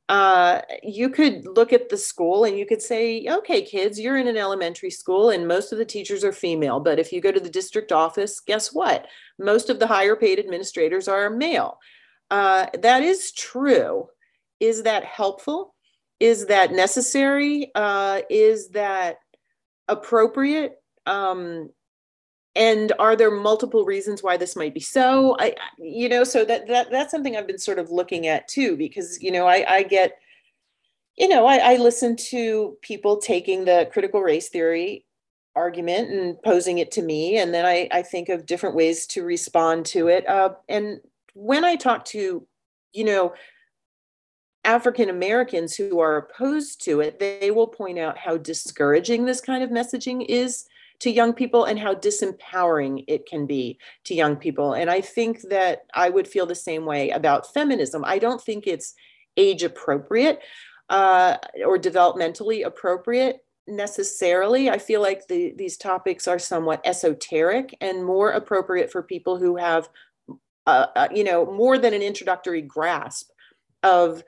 [0.08, 4.26] uh, you could look at the school and you could say, okay, kids, you're in
[4.26, 6.80] an elementary school and most of the teachers are female.
[6.80, 9.06] But if you go to the district office, guess what?
[9.38, 11.78] Most of the higher paid administrators are male.
[12.30, 14.08] Uh, that is true.
[14.58, 15.74] Is that helpful?
[16.18, 17.70] Is that necessary?
[17.74, 19.18] Uh, is that
[19.88, 20.74] appropriate?
[21.06, 21.70] Um,
[22.56, 25.36] and are there multiple reasons why this might be so?
[25.38, 28.76] I you know so that, that that's something i've been sort of looking at too
[28.76, 30.18] because you know i i get
[31.16, 35.04] you know i, I listen to people taking the critical race theory
[35.56, 39.24] argument and posing it to me and then i i think of different ways to
[39.24, 40.28] respond to it.
[40.28, 41.00] Uh, and
[41.34, 42.46] when i talk to
[42.92, 43.34] you know
[44.62, 49.64] African Americans who are opposed to it, they will point out how discouraging this kind
[49.64, 50.66] of messaging is
[51.00, 54.74] to young people and how disempowering it can be to young people.
[54.74, 58.04] And I think that I would feel the same way about feminism.
[58.04, 58.94] I don't think it's
[59.36, 60.40] age appropriate
[60.90, 64.68] uh, or developmentally appropriate necessarily.
[64.68, 69.56] I feel like the, these topics are somewhat esoteric and more appropriate for people who
[69.56, 69.88] have,
[70.66, 73.30] uh, uh, you know, more than an introductory grasp
[73.82, 74.22] of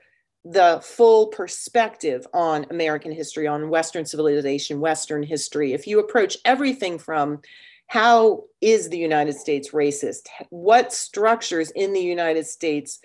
[0.45, 6.99] the full perspective on American history, on Western civilization, Western history, if you approach everything
[6.99, 7.41] from
[7.87, 10.27] how is the United States racist?
[10.49, 12.99] What structures in the United States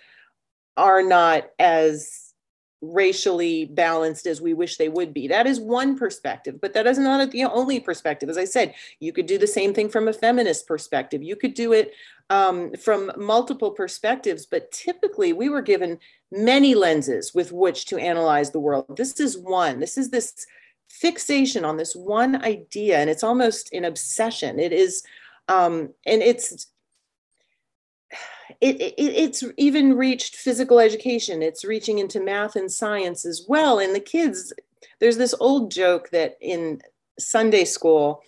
[0.77, 2.28] are not as
[2.81, 5.26] racially balanced as we wish they would be.
[5.26, 8.29] That is one perspective, but that is not the only perspective.
[8.29, 11.22] As I said, you could do the same thing from a feminist perspective.
[11.22, 11.93] You could do it
[12.31, 15.99] um, from multiple perspectives, but typically we were given
[16.31, 18.97] many lenses with which to analyze the world.
[18.97, 19.81] This is one.
[19.81, 20.47] This is this
[20.89, 24.59] fixation on this one idea, and it's almost an obsession.
[24.59, 25.03] It is,
[25.49, 26.68] um, and it's
[28.61, 31.42] it, it, it's even reached physical education.
[31.42, 33.78] It's reaching into math and science as well.
[33.78, 34.53] And the kids,
[35.01, 36.80] there's this old joke that in
[37.18, 38.22] Sunday school,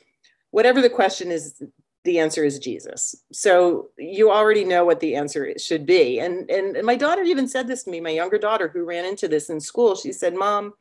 [0.51, 1.63] whatever the question is,
[2.05, 3.15] the answer is Jesus.
[3.33, 6.19] So you already know what the answer should be.
[6.19, 9.29] And, and my daughter even said this to me, my younger daughter who ran into
[9.29, 9.95] this in school.
[9.95, 10.73] She said, Mom,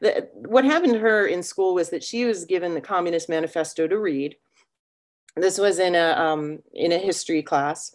[0.00, 3.86] the, what happened to her in school was that she was given the Communist Manifesto
[3.86, 4.36] to read.
[5.36, 7.92] This was in a um, in a history class,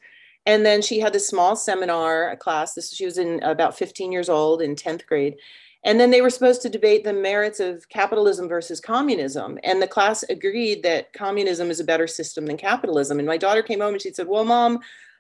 [0.49, 2.73] and then she had a small seminar a class.
[2.73, 5.35] This she was in about 15 years old in 10th grade,
[5.83, 9.59] and then they were supposed to debate the merits of capitalism versus communism.
[9.63, 13.19] And the class agreed that communism is a better system than capitalism.
[13.19, 14.79] And my daughter came home and she said, Well, mom,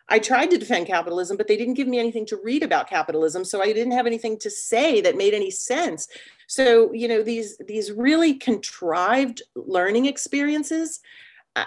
[0.09, 3.45] I tried to defend capitalism, but they didn't give me anything to read about capitalism.
[3.45, 6.07] So I didn't have anything to say that made any sense.
[6.47, 11.01] So, you know, these these really contrived learning experiences.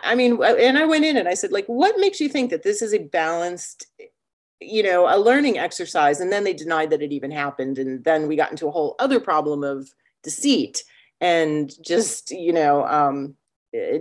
[0.03, 2.63] I mean, and I went in and I said, like, what makes you think that
[2.63, 3.87] this is a balanced
[4.65, 6.21] you know, a learning exercise.
[6.21, 7.79] And then they denied that it even happened.
[7.79, 9.89] And then we got into a whole other problem of
[10.23, 10.85] deceit
[11.21, 13.35] and just, you know, um,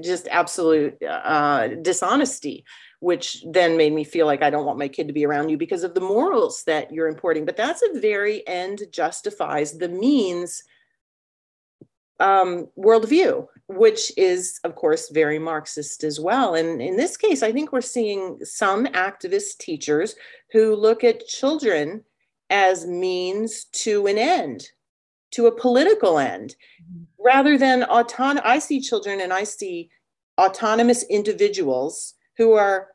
[0.02, 2.66] just absolute uh, dishonesty,
[3.00, 5.58] which then made me feel like I don't want my kid to be around you
[5.58, 7.46] because of the morals that you're importing.
[7.46, 10.64] But that's a very end justifies the means
[12.20, 16.56] um, worldview, which is, of course, very Marxist as well.
[16.56, 20.16] And in this case, I think we're seeing some activist teachers
[20.52, 22.04] who look at children
[22.50, 24.68] as means to an end,
[25.32, 27.04] to a political end, mm-hmm.
[27.24, 28.44] rather than autonomous.
[28.46, 29.90] I see children and I see
[30.40, 32.90] autonomous individuals who are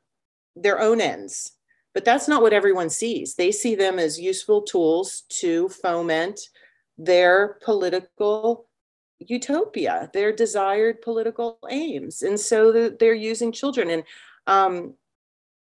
[0.54, 1.52] their own ends.
[1.94, 3.36] But that's not what everyone sees.
[3.36, 6.40] They see them as useful tools to foment
[6.98, 8.65] their political
[9.18, 12.22] utopia, their desired political aims.
[12.22, 13.90] And so they're using children.
[13.90, 14.02] And
[14.46, 14.94] um,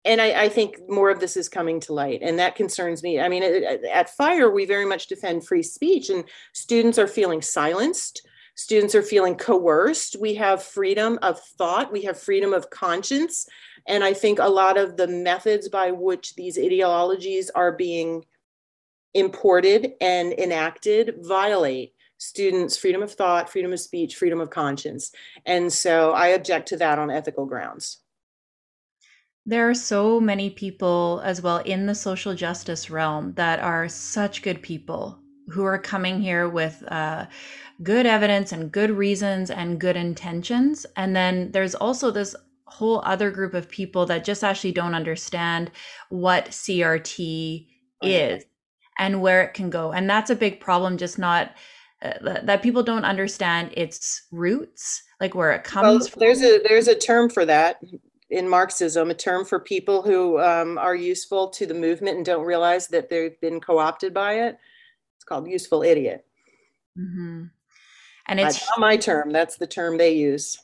[0.05, 3.21] and I, I, think more of this is coming to light, and that concerns me.
[3.21, 7.41] I mean, at, at Fire, we very much defend free speech, and students are feeling
[7.41, 8.27] silenced.
[8.55, 10.17] Students are feeling coerced.
[10.19, 13.47] We have freedom of thought, we have freedom of conscience.
[13.87, 18.25] And I think a lot of the methods by which these ideologies are being
[19.13, 21.93] imported and enacted violate
[22.23, 25.11] students' freedom of thought, freedom of speech, freedom of conscience.
[25.45, 27.99] And so I object to that on ethical grounds.
[29.45, 34.41] There are so many people as well in the social justice realm that are such
[34.41, 35.19] good people
[35.49, 37.25] who are coming here with uh,
[37.81, 40.85] good evidence and good reasons and good intentions.
[40.95, 45.71] And then there's also this whole other group of people that just actually don't understand
[46.09, 47.67] what CRT
[48.01, 48.45] is
[48.97, 49.91] and where it can go.
[49.91, 51.51] And that's a big problem, just not
[52.03, 56.19] uh, that people don't understand its roots, like where it comes well, from.
[56.19, 57.81] There's a there's a term for that
[58.29, 62.45] in Marxism, a term for people who um, are useful to the movement and don't
[62.45, 64.57] realize that they've been co-opted by it.
[65.15, 66.25] It's called useful idiot.
[66.97, 67.45] Mm-hmm.
[68.27, 69.31] And it's That's not my term.
[69.31, 70.57] That's the term they use.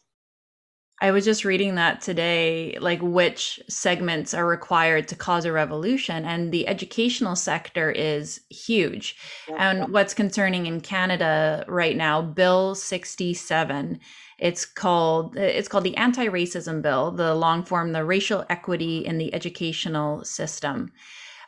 [1.02, 6.26] I was just reading that today, like which segments are required to cause a revolution.
[6.26, 9.16] And the educational sector is huge.
[9.48, 9.72] Yeah.
[9.72, 14.00] And what's concerning in Canada right now, Bill 67,
[14.40, 19.34] it's called it's called the Anti-Racism Bill, the long form, the racial equity in the
[19.34, 20.92] educational system.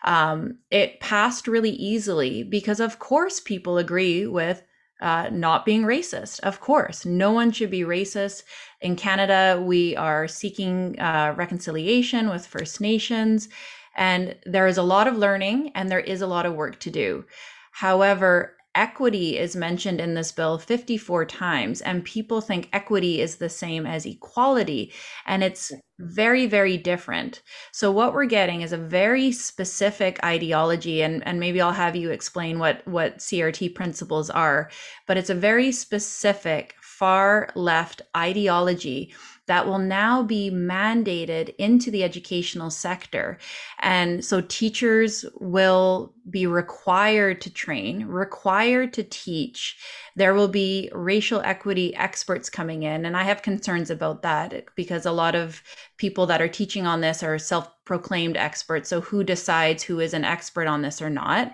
[0.03, 4.63] Um, it passed really easily because of course people agree with
[5.01, 6.39] uh, not being racist.
[6.41, 8.43] Of course, no one should be racist.
[8.81, 13.49] In Canada, we are seeking uh, reconciliation with First Nations,
[13.95, 16.89] and there is a lot of learning and there is a lot of work to
[16.89, 17.25] do.
[17.71, 23.49] However, equity is mentioned in this bill 54 times and people think equity is the
[23.49, 24.93] same as equality
[25.25, 27.41] and it's very very different.
[27.71, 32.11] So what we're getting is a very specific ideology and and maybe I'll have you
[32.11, 34.69] explain what what CRT principles are
[35.07, 39.13] but it's a very specific far left ideology
[39.51, 43.37] that will now be mandated into the educational sector.
[43.79, 49.77] And so teachers will be required to train, required to teach.
[50.15, 53.03] There will be racial equity experts coming in.
[53.03, 55.61] And I have concerns about that because a lot of
[55.97, 58.87] people that are teaching on this are self proclaimed experts.
[58.87, 61.51] So who decides who is an expert on this or not?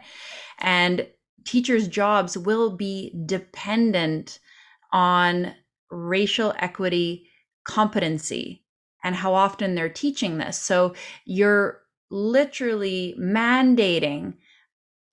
[0.60, 1.08] And
[1.46, 4.38] teachers' jobs will be dependent
[4.94, 5.56] on
[5.90, 7.27] racial equity
[7.68, 8.64] competency
[9.04, 10.58] and how often they're teaching this.
[10.58, 10.96] So
[11.26, 14.34] you're literally mandating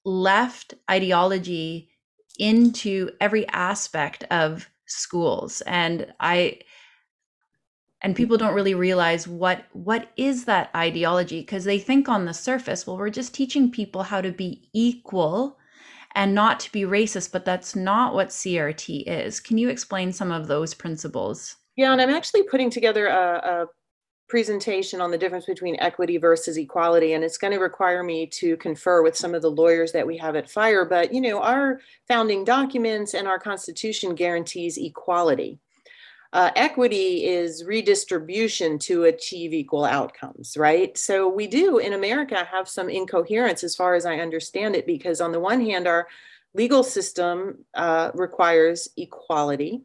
[0.05, 1.91] left ideology
[2.39, 5.61] into every aspect of schools.
[5.63, 6.59] And i
[8.05, 12.35] and people don't really realize what what is that ideology because they think on the
[12.35, 15.57] surface well we're just teaching people how to be equal
[16.15, 19.41] and not to be racist but that's not what crt is.
[19.41, 23.67] Can you explain some of those principles yeah and i'm actually putting together a, a
[24.27, 28.57] presentation on the difference between equity versus equality and it's going to require me to
[28.57, 31.81] confer with some of the lawyers that we have at fire but you know our
[32.09, 35.59] founding documents and our constitution guarantees equality
[36.35, 40.99] uh, equity is redistribution to achieve equal outcomes, right?
[40.99, 45.21] So we do in America have some incoherence as far as I understand it, because
[45.21, 46.09] on the one hand, our
[46.53, 49.83] legal system uh, requires equality,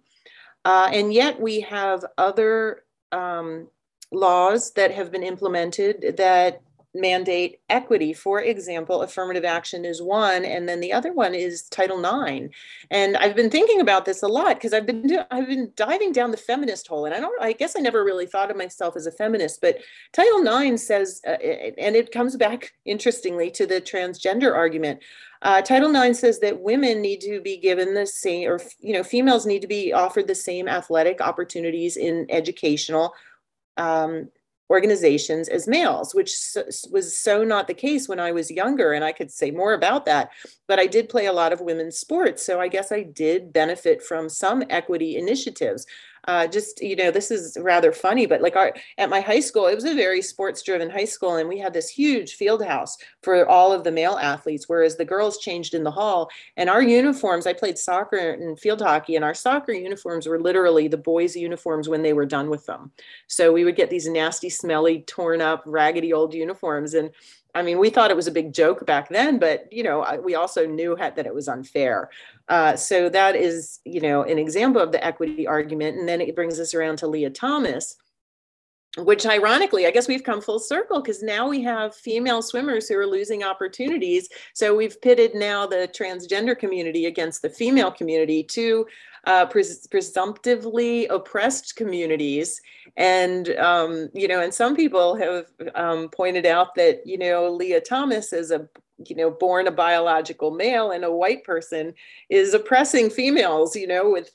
[0.65, 3.67] uh, and yet we have other um,
[4.11, 6.61] laws that have been implemented that
[6.93, 8.13] mandate equity.
[8.13, 12.53] For example, affirmative action is one, and then the other one is Title IX.
[12.89, 16.31] And I've been thinking about this a lot because I've been I've been diving down
[16.31, 17.41] the feminist hole, and I don't.
[17.41, 19.77] I guess I never really thought of myself as a feminist, but
[20.13, 21.37] Title IX says, uh,
[21.77, 24.99] and it comes back interestingly to the transgender argument.
[25.41, 29.03] Uh, Title IX says that women need to be given the same, or you know,
[29.03, 33.13] females need to be offered the same athletic opportunities in educational
[33.77, 34.29] um,
[34.69, 36.31] organizations as males, which
[36.91, 38.93] was so not the case when I was younger.
[38.93, 40.29] And I could say more about that.
[40.67, 42.45] But I did play a lot of women's sports.
[42.45, 45.85] So I guess I did benefit from some equity initiatives
[46.27, 49.67] uh, just you know this is rather funny but like our at my high school
[49.67, 52.97] it was a very sports driven high school and we had this huge field house
[53.21, 56.29] for all of the male athletes whereas the girls changed in the hall.
[56.57, 60.87] And our uniforms i played soccer and field hockey and our soccer uniforms were literally
[60.87, 62.91] the boys uniforms when they were done with them.
[63.27, 67.11] So we would get these nasty smelly torn up raggedy old uniforms and
[67.55, 70.35] I mean, we thought it was a big joke back then, but you know, we
[70.35, 72.09] also knew that it was unfair.
[72.47, 75.97] Uh, so that is, you know, an example of the equity argument.
[75.97, 77.97] And then it brings us around to Lia Thomas,
[78.97, 82.97] which ironically, I guess we've come full circle because now we have female swimmers who
[82.97, 84.29] are losing opportunities.
[84.53, 88.85] So we've pitted now the transgender community against the female community, two
[89.29, 92.59] uh, pres- presumptively oppressed communities.
[92.97, 97.79] And, um, you know, and some people have um, pointed out that, you know, Lia
[97.79, 98.67] Thomas is a
[99.07, 101.93] you know born a biological male and a white person
[102.29, 104.29] is oppressing females you know with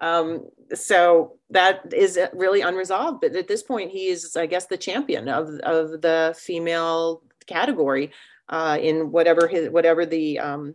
[0.00, 3.20] um, so that is really unresolved.
[3.20, 8.10] But at this point, he is, I guess, the champion of of the female category
[8.48, 10.74] uh, in whatever his whatever the um,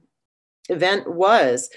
[0.70, 1.70] event was.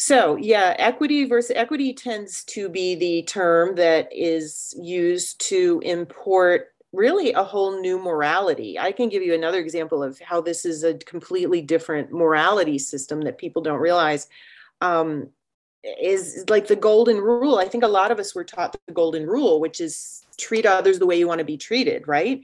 [0.00, 6.68] So yeah, equity versus equity tends to be the term that is used to import
[6.94, 8.78] really a whole new morality.
[8.78, 13.20] I can give you another example of how this is a completely different morality system
[13.22, 14.26] that people don't realize.
[14.80, 15.28] Um,
[15.84, 17.58] is like the golden rule.
[17.58, 20.98] I think a lot of us were taught the golden rule, which is treat others
[20.98, 22.42] the way you want to be treated, right?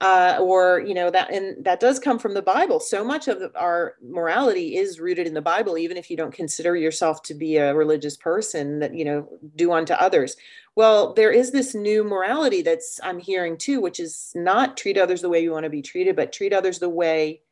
[0.00, 3.52] Uh, or you know that and that does come from the bible so much of
[3.54, 7.58] our morality is rooted in the bible even if you don't consider yourself to be
[7.58, 10.36] a religious person that you know do unto others
[10.74, 15.20] well there is this new morality that's i'm hearing too which is not treat others
[15.20, 17.42] the way you want to be treated but treat others the way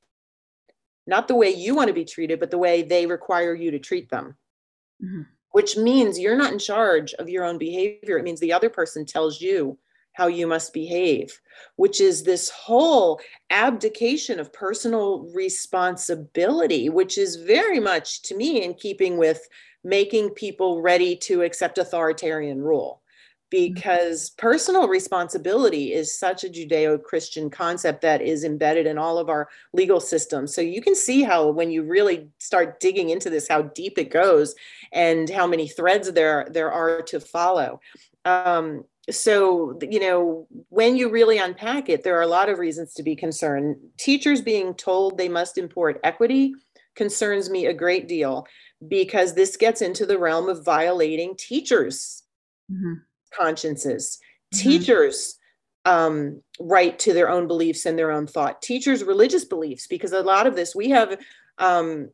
[1.06, 3.78] not the way you want to be treated but the way they require you to
[3.78, 4.34] treat them
[5.04, 5.22] mm-hmm.
[5.50, 8.18] which means you're not in charge of your own behavior.
[8.18, 9.78] It means the other person tells you
[10.18, 11.40] how you must behave,
[11.76, 18.74] which is this whole abdication of personal responsibility, which is very much to me in
[18.74, 19.48] keeping with
[19.84, 23.00] making people ready to accept authoritarian rule.
[23.50, 23.72] Mm-hmm.
[23.72, 29.30] because personal responsibility is such a Judeo Christian concept that is embedded in all of
[29.30, 30.54] our legal systems.
[30.54, 34.10] So you can see how, when you really start digging into this, how deep it
[34.10, 34.54] goes
[34.92, 37.80] and how many threads there, there are to follow.
[38.26, 42.94] Um, so, you know, when you really unpack it, there are a lot of reasons
[42.94, 43.76] to be concerned.
[43.98, 46.54] Teachers being told they must import equity
[46.96, 48.46] concerns me a great deal
[48.86, 52.22] because this gets into the realm of violating teachers.
[52.70, 52.94] Mm-hmm
[53.32, 54.18] consciences,
[54.54, 54.68] mm-hmm.
[54.68, 55.38] teachers
[55.84, 60.22] um, right to their own beliefs and their own thought, teachers' religious beliefs, because a
[60.22, 61.18] lot of this we have.
[61.58, 62.10] Um,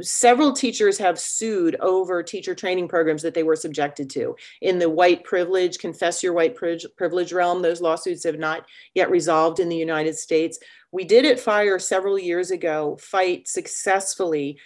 [0.00, 4.90] several teachers have sued over teacher training programs that they were subjected to in the
[4.90, 9.76] white privilege confess your white privilege realm those lawsuits have not yet resolved in the
[9.76, 10.58] united states
[10.92, 14.58] we did at fire several years ago fight successfully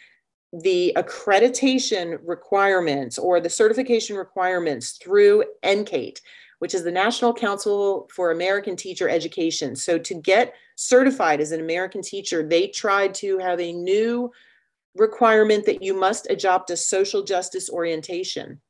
[0.53, 6.21] the accreditation requirements or the certification requirements through NCATE,
[6.59, 9.77] which is the National Council for American Teacher Education.
[9.77, 14.33] So, to get certified as an American teacher, they tried to have a new
[14.97, 18.61] requirement that you must adopt a social justice orientation.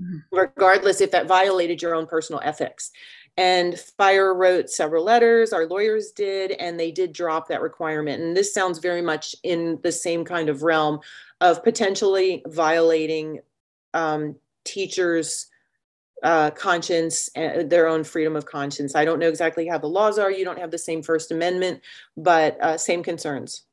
[0.00, 0.18] mm-hmm.
[0.32, 2.90] regardless if that violated your own personal ethics.
[3.38, 8.22] And Fire wrote several letters, our lawyers did, and they did drop that requirement.
[8.22, 11.00] And this sounds very much in the same kind of realm
[11.42, 13.40] of potentially violating
[13.92, 15.48] um, teachers'
[16.22, 18.94] uh, conscience, uh, their own freedom of conscience.
[18.94, 20.30] I don't know exactly how the laws are.
[20.30, 21.82] You don't have the same First Amendment,
[22.16, 23.64] but uh, same concerns.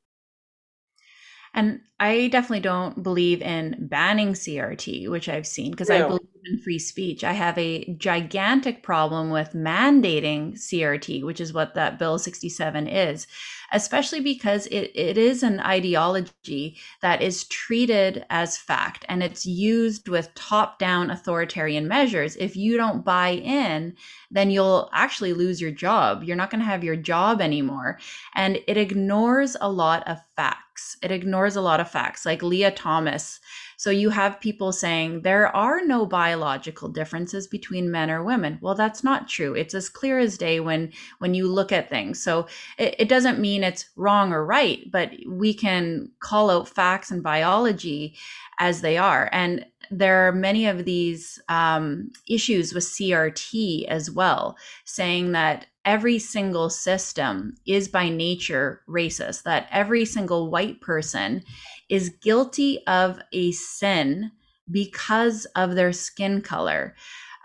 [1.54, 5.96] And I definitely don't believe in banning CRT, which I've seen because no.
[5.96, 7.24] I believe in free speech.
[7.24, 13.28] I have a gigantic problem with mandating CRT, which is what that Bill 67 is
[13.74, 20.08] especially because it, it is an ideology that is treated as fact and it's used
[20.08, 22.36] with top down authoritarian measures.
[22.38, 23.96] If you don't buy in,
[24.30, 26.24] then you'll actually lose your job.
[26.24, 28.00] You're not going to have your job anymore.
[28.36, 30.96] And it ignores a lot of facts.
[31.02, 32.28] It ignores a lot of facts.
[32.28, 33.40] Like Lia Thomas
[33.84, 38.58] so you have people saying there are no biological differences between men or women.
[38.62, 39.54] Well, that's not true.
[39.56, 42.24] It's as clear as day when when you look at things.
[42.24, 47.12] So it, it doesn't mean it's wrong or right, but we can call out facts
[47.12, 48.16] and biology
[48.58, 49.30] as they are.
[49.34, 54.56] And there are many of these um, issues with CRT as well,
[54.86, 61.44] saying that every single system is by nature racist, that every single white person
[61.90, 64.32] is guilty of a sin
[64.72, 66.96] because of their skin color.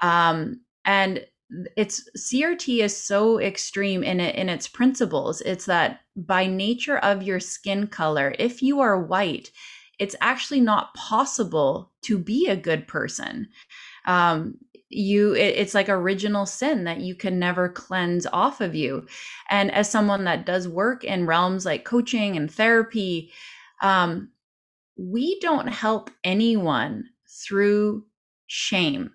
[0.03, 1.24] Um, and
[1.76, 5.41] it's CRT is so extreme in it in its principles.
[5.43, 9.51] It's that by nature of your skin color, if you are white,
[9.99, 13.49] it's actually not possible to be a good person.
[14.07, 14.59] Um,
[14.91, 19.07] you it, it's like original sin that you can never cleanse off of you
[19.51, 23.30] and as someone that does work in realms like coaching and therapy
[23.83, 24.31] um,
[24.97, 28.05] we don't help anyone through
[28.47, 29.11] shame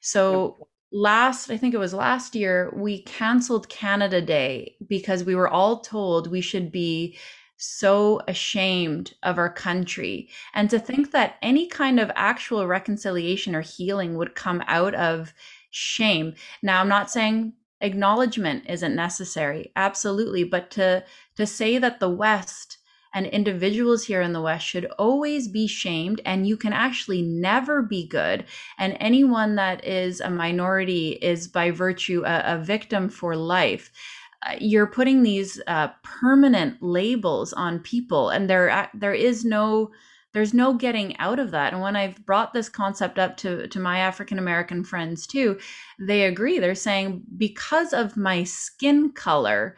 [0.00, 5.48] so last i think it was last year we canceled canada day because we were
[5.48, 7.16] all told we should be
[7.56, 10.28] so ashamed of our country.
[10.54, 15.32] And to think that any kind of actual reconciliation or healing would come out of
[15.70, 16.34] shame.
[16.62, 21.04] Now, I'm not saying acknowledgement isn't necessary, absolutely, but to
[21.36, 22.78] to say that the West
[23.14, 27.80] and individuals here in the West should always be shamed, and you can actually never
[27.80, 28.44] be good.
[28.78, 33.90] And anyone that is a minority is, by virtue, a, a victim for life.
[34.46, 39.90] Uh, you're putting these uh, permanent labels on people and there there is no
[40.34, 43.78] there's no getting out of that and when i've brought this concept up to to
[43.78, 45.58] my african american friends too
[45.98, 49.76] they agree they're saying because of my skin color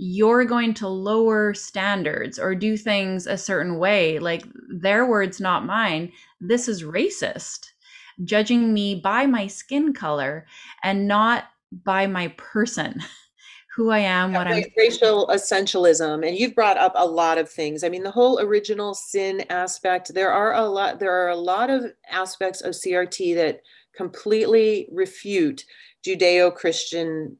[0.00, 5.66] you're going to lower standards or do things a certain way like their words not
[5.66, 7.72] mine this is racist
[8.24, 10.46] judging me by my skin color
[10.84, 11.44] and not
[11.84, 13.02] by my person
[13.78, 16.26] who I am, what I'm racial essentialism.
[16.26, 17.84] And you've brought up a lot of things.
[17.84, 21.70] I mean, the whole original sin aspect, there are a lot, there are a lot
[21.70, 23.60] of aspects of CRT that
[23.94, 25.64] completely refute
[26.04, 27.36] Judeo-Christian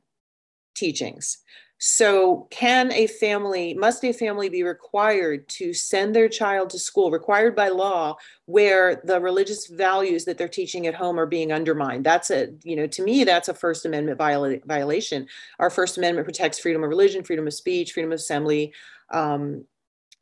[0.76, 1.38] teachings.
[1.80, 7.12] So, can a family, must a family be required to send their child to school,
[7.12, 8.16] required by law,
[8.46, 12.04] where the religious values that they're teaching at home are being undermined?
[12.04, 15.28] That's a, you know, to me, that's a First Amendment viola- violation.
[15.60, 18.72] Our First Amendment protects freedom of religion, freedom of speech, freedom of assembly,
[19.12, 19.64] um,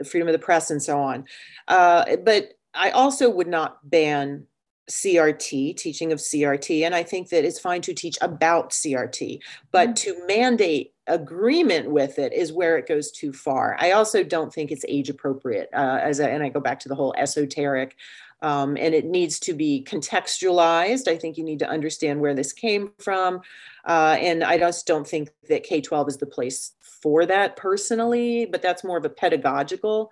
[0.04, 1.24] freedom of the press, and so on.
[1.68, 4.46] Uh, but I also would not ban
[4.90, 6.84] CRT, teaching of CRT.
[6.84, 9.40] And I think that it's fine to teach about CRT,
[9.72, 10.20] but mm-hmm.
[10.20, 13.76] to mandate agreement with it is where it goes too far.
[13.78, 15.68] I also don't think it's age appropriate.
[15.72, 17.96] Uh, as a, and I go back to the whole esoteric,
[18.42, 21.08] um, and it needs to be contextualized.
[21.08, 23.40] I think you need to understand where this came from,
[23.84, 28.46] uh, and I just don't think that K twelve is the place for that personally.
[28.46, 30.10] But that's more of a pedagogical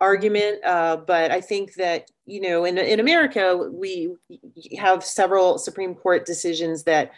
[0.00, 0.64] argument.
[0.64, 4.14] Uh, but I think that you know, in in America, we
[4.78, 7.12] have several Supreme Court decisions that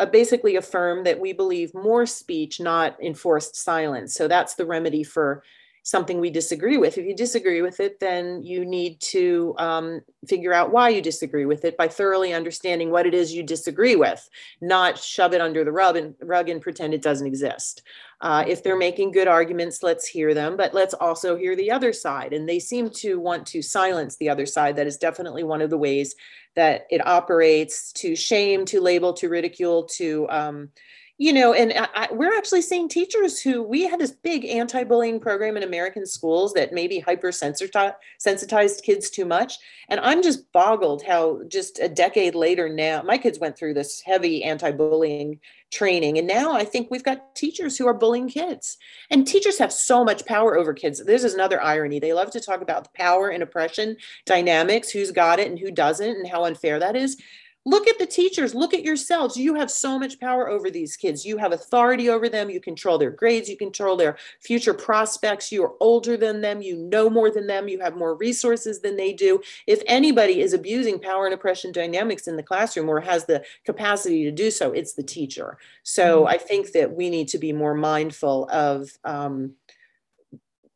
[0.00, 4.14] uh, basically affirm that we believe more speech, not enforced silence.
[4.14, 5.42] So that's the remedy for
[5.82, 6.98] something we disagree with.
[6.98, 11.46] If you disagree with it, then you need to um, figure out why you disagree
[11.46, 14.28] with it by thoroughly understanding what it is you disagree with,
[14.60, 17.82] not shove it under the rug and, rug and pretend it doesn't exist.
[18.20, 21.92] Uh, if they're making good arguments, let's hear them, but let's also hear the other
[21.92, 22.34] side.
[22.34, 24.76] And they seem to want to silence the other side.
[24.76, 26.14] That is definitely one of the ways
[26.54, 30.68] that it operates to shame, to label, to ridicule, to um,
[31.20, 35.54] you know, and I, we're actually seeing teachers who we had this big anti-bullying program
[35.58, 39.58] in American schools that maybe hypersensitized kids too much.
[39.90, 44.00] And I'm just boggled how just a decade later now, my kids went through this
[44.00, 45.40] heavy anti-bullying
[45.70, 46.16] training.
[46.16, 48.78] And now I think we've got teachers who are bullying kids.
[49.10, 51.04] And teachers have so much power over kids.
[51.04, 51.98] This is another irony.
[51.98, 55.70] They love to talk about the power and oppression dynamics, who's got it and who
[55.70, 57.20] doesn't, and how unfair that is
[57.66, 58.54] look at the teachers.
[58.54, 59.36] Look at yourselves.
[59.36, 61.24] You have so much power over these kids.
[61.24, 62.50] You have authority over them.
[62.50, 63.48] You control their grades.
[63.48, 65.52] You control their future prospects.
[65.52, 66.62] You are older than them.
[66.62, 67.68] You know more than them.
[67.68, 69.40] You have more resources than they do.
[69.66, 74.24] If anybody is abusing power and oppression dynamics in the classroom or has the capacity
[74.24, 75.58] to do so it's the teacher.
[75.82, 76.28] So mm-hmm.
[76.28, 79.54] i think that we need to be more mindful of um,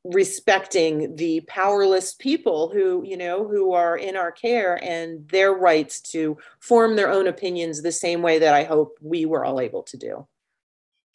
[0.05, 5.98] respecting the powerless people who you know who are in our care and their rights
[6.00, 9.82] to form their own opinions the same way that i hope we were all able
[9.82, 10.26] to do.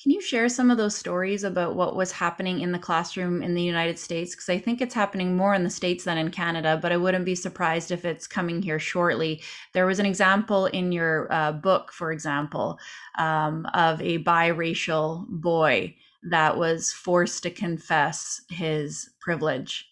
[0.01, 3.53] Can you share some of those stories about what was happening in the classroom in
[3.53, 4.33] the united states?
[4.33, 7.25] Because i think it's happening more in the states than in canada but i wouldn't
[7.25, 9.43] be surprised if it's coming here shortly.
[9.73, 12.79] There was an example in your uh, book for example
[13.19, 19.85] um, of a biracial boy that was forced to confess his privilege.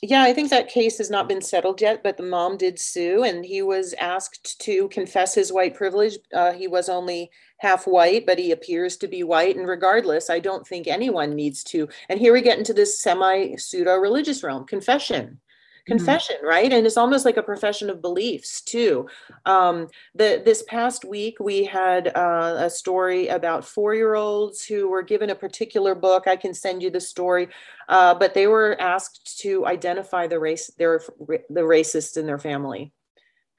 [0.00, 3.24] Yeah, I think that case has not been settled yet, but the mom did sue,
[3.24, 6.18] and he was asked to confess his white privilege.
[6.32, 9.56] Uh, he was only half white, but he appears to be white.
[9.56, 11.88] And regardless, I don't think anyone needs to.
[12.08, 15.40] And here we get into this semi pseudo religious realm confession.
[15.88, 15.96] Mm-hmm.
[15.96, 16.46] confession mm-hmm.
[16.46, 16.72] right?
[16.72, 19.08] And it's almost like a profession of beliefs too.
[19.46, 24.88] Um, the this past week we had uh, a story about four year olds who
[24.88, 26.26] were given a particular book.
[26.26, 27.48] I can send you the story.
[27.88, 31.00] Uh, but they were asked to identify the race their
[31.48, 32.92] the racist in their family.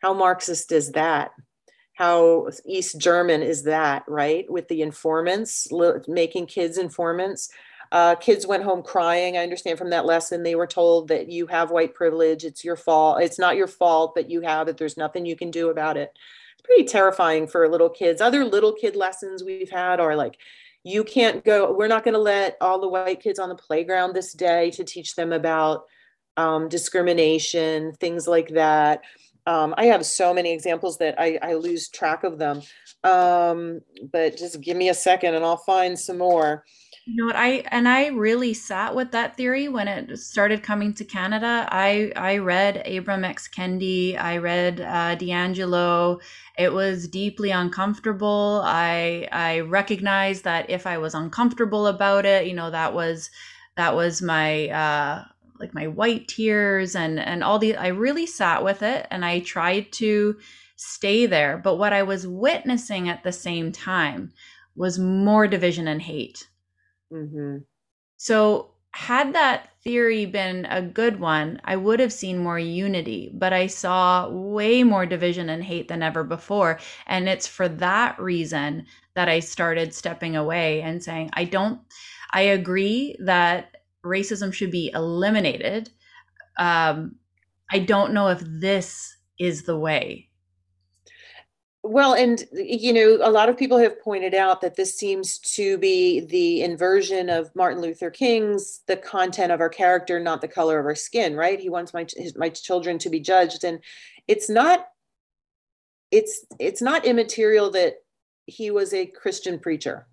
[0.02, 1.32] How marxist is that?
[1.96, 4.50] How east german is that right?
[4.50, 5.68] With the informants
[6.08, 7.50] making kids informants
[7.92, 9.38] uh, kids went home crying.
[9.38, 12.44] I understand from that lesson they were told that you have white privilege.
[12.44, 13.22] It's your fault.
[13.22, 14.78] It's not your fault, but you have it.
[14.78, 16.14] There's nothing you can do about it.
[16.54, 18.22] It's pretty terrifying for little kids.
[18.22, 20.38] Other little kid lessons we've had are like,
[20.84, 24.14] you can't go, we're not going to let all the white kids on the playground
[24.14, 25.86] this day to teach them about
[26.38, 29.02] um, discrimination, things like that.
[29.46, 32.62] Um, I have so many examples that I, I lose track of them.
[33.04, 33.82] Um,
[34.12, 36.64] but just give me a second and I'll find some more.
[37.06, 40.94] You know what I and I really sat with that theory when it started coming
[40.94, 41.68] to Canada.
[41.72, 46.22] I I read Ibram X Kendi, I read uh, DiAngelo.
[46.58, 48.62] It was deeply uncomfortable.
[48.64, 53.32] I I recognized that if I was uncomfortable about it, you know, that was
[53.76, 55.24] that was my uh,
[55.60, 57.76] like my white tears and and all the.
[57.76, 60.38] I really sat with it and I tried to
[60.76, 61.58] stay there.
[61.58, 64.32] But what I was witnessing at the same time
[64.76, 66.49] was more division and hate
[67.12, 67.58] Mm-hmm.
[68.18, 73.54] So, had that theory been a good one, I would have seen more unity, but
[73.54, 76.80] I saw way more division and hate than ever before.
[77.08, 81.82] And it's for that reason that I started stepping away and saying, I don't,
[82.34, 85.92] I agree that racism should be eliminated.
[86.58, 87.18] Um,
[87.72, 90.29] I don't know if this is the way
[91.84, 95.78] well, and you know, a lot of people have pointed out that this seems to
[95.78, 100.80] be the inversion of Martin Luther King's "the content of our character, not the color
[100.80, 101.60] of our skin." Right?
[101.60, 103.80] He wants my his, my children to be judged, and
[104.28, 104.88] it's not.
[106.12, 107.96] It's it's not immaterial that
[108.46, 110.08] he was a Christian preacher,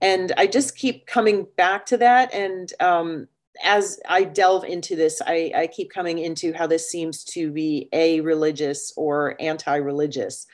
[0.00, 2.32] and I just keep coming back to that.
[2.32, 3.26] And um,
[3.64, 7.88] as I delve into this, I, I keep coming into how this seems to be
[7.92, 10.46] a religious or anti-religious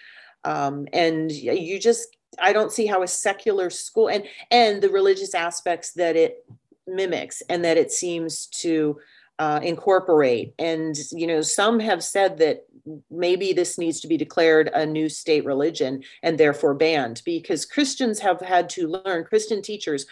[0.44, 5.34] um, and you just i don't see how a secular school and and the religious
[5.34, 6.44] aspects that it
[6.86, 8.98] mimics and that it seems to
[9.38, 10.54] uh, incorporate.
[10.58, 12.66] And you know some have said that
[13.10, 18.18] maybe this needs to be declared a new state religion and therefore banned because christians
[18.20, 20.04] have had to learn christian teachers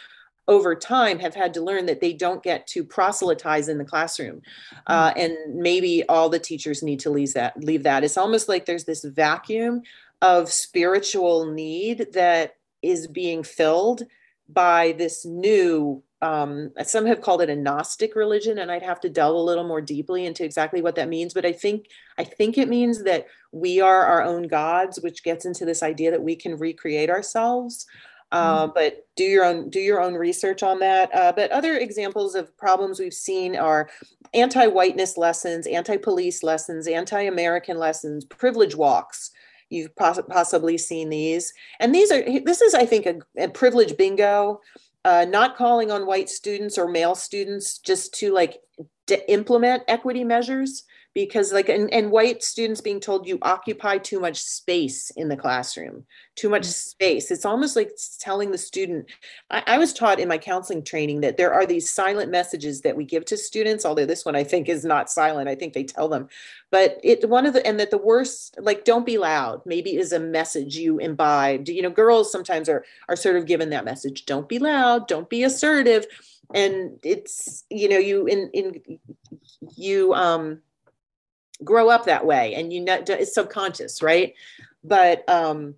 [0.49, 4.43] over time have had to learn that they don't get to proselytize in the classroom.
[4.87, 8.05] Uh, and maybe all the teachers need to leave that leave that.
[8.05, 9.83] It's almost like there's this vacuum
[10.22, 14.04] of spiritual need that is being filled
[14.48, 19.10] by this new um, some have called it a gnostic religion and i'd have to
[19.10, 22.56] delve a little more deeply into exactly what that means but i think i think
[22.56, 26.36] it means that we are our own gods which gets into this idea that we
[26.36, 27.86] can recreate ourselves
[28.30, 28.72] uh, mm-hmm.
[28.74, 32.56] but do your own do your own research on that uh, but other examples of
[32.56, 33.90] problems we've seen are
[34.32, 39.32] anti-whiteness lessons anti-police lessons anti-american lessons privilege walks
[39.72, 41.52] You've poss- possibly seen these.
[41.80, 44.60] And these are, this is, I think, a, a privilege bingo,
[45.04, 48.60] uh, not calling on white students or male students just to like
[49.06, 50.84] to implement equity measures
[51.14, 55.36] because like and, and white students being told you occupy too much space in the
[55.36, 56.04] classroom
[56.34, 56.70] too much mm-hmm.
[56.70, 57.30] space.
[57.30, 59.06] It's almost like telling the student
[59.50, 62.96] I, I, was taught in my counseling training that there are these silent messages that
[62.96, 65.48] we give to students although this one i think is not silent.
[65.48, 66.28] I think they tell them.
[66.70, 70.12] But it one of the and that the worst like don't be loud maybe is
[70.12, 71.68] a message you imbibe.
[71.68, 75.28] You know girls sometimes are are sort of given that message don't be loud don't
[75.28, 76.06] be assertive.
[76.54, 78.98] And it's you know you in in
[79.76, 80.60] you um
[81.64, 84.34] grow up that way and you know it's subconscious right?
[84.84, 85.74] But um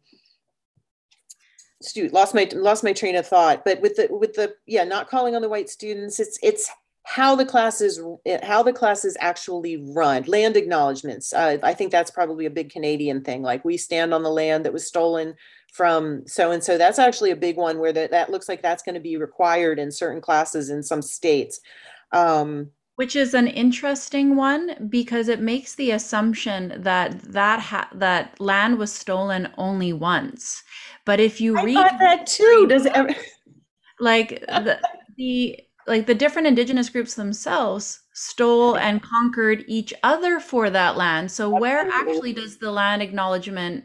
[1.82, 3.64] student lost my lost my train of thought.
[3.64, 6.70] But with the with the yeah not calling on the white students it's it's
[7.06, 8.00] how the classes
[8.42, 10.22] how the classes actually run.
[10.24, 13.42] Land acknowledgments uh, i think that's probably a big canadian thing.
[13.42, 15.34] Like we stand on the land that was stolen
[15.74, 18.84] from so and so that's actually a big one where that, that looks like that's
[18.84, 21.60] going to be required in certain classes in some states.
[22.12, 28.40] Um, which is an interesting one because it makes the assumption that that ha- that
[28.40, 30.62] land was stolen only once.
[31.04, 33.14] But if you I read that too, does it ever
[34.00, 34.78] like the,
[35.16, 41.30] the like the different indigenous groups themselves stole and conquered each other for that land.
[41.30, 43.84] So where actually does the land acknowledgement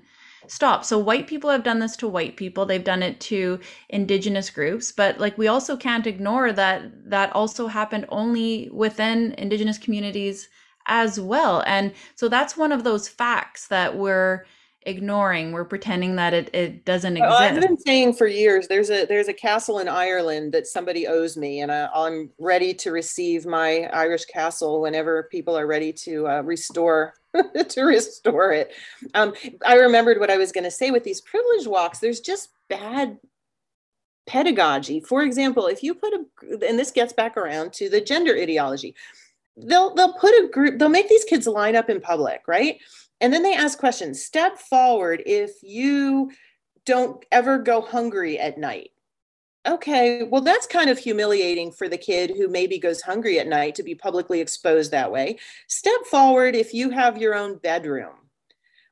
[0.50, 0.84] stop.
[0.84, 2.66] So white people have done this to white people.
[2.66, 7.68] They've done it to indigenous groups, but like we also can't ignore that that also
[7.68, 10.50] happened only within indigenous communities
[10.88, 11.64] as well.
[11.68, 14.46] And so that's one of those facts that we're
[14.84, 18.90] ignoring we're pretending that it, it doesn't exist well, i've been saying for years there's
[18.90, 22.92] a there's a castle in ireland that somebody owes me and I, am ready to
[22.92, 27.14] receive my irish castle whenever people are ready to uh, restore
[27.70, 28.72] to restore it.
[29.14, 29.34] Um,
[29.66, 33.18] i remembered what i was going to say with these privilege walks there's just bad
[34.28, 35.02] pedagogy.
[35.02, 38.96] For example if you put a and this gets back around to the gender ideology
[39.58, 42.80] they'll they'll put a group they'll make these kids line up in public right
[43.22, 46.32] and then they ask questions step forward if you
[46.86, 48.92] don't ever go hungry at night.
[49.68, 53.76] Okay, well, that's kind of humiliating for the kid who maybe goes hungry at night
[53.76, 55.38] to be publicly exposed that way.
[55.68, 58.16] Step forward if you have your own bedroom.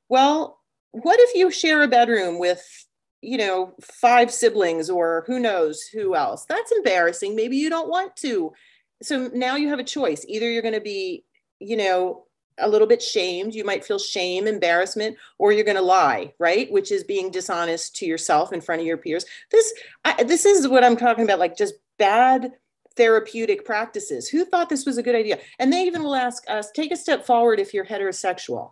[0.10, 0.60] Well,
[0.92, 2.86] what if you share a bedroom with,
[3.22, 6.46] you know, five siblings or who knows who else?
[6.46, 7.36] That's embarrassing.
[7.36, 8.54] Maybe you don't want to.
[9.02, 10.26] So now you have a choice.
[10.28, 11.24] Either you're going to be,
[11.60, 12.27] you know,
[12.60, 13.54] a little bit shamed.
[13.54, 16.72] You might feel shame, embarrassment, or you're going to lie, right?
[16.72, 19.26] Which is being dishonest to yourself in front of your peers.
[19.52, 19.74] This,
[20.06, 22.54] I, this is what I'm talking about, like just bad
[22.96, 24.28] therapeutic practices.
[24.28, 25.40] Who thought this was a good idea?
[25.60, 28.72] And they even will ask us, take a step forward if you're heterosexual.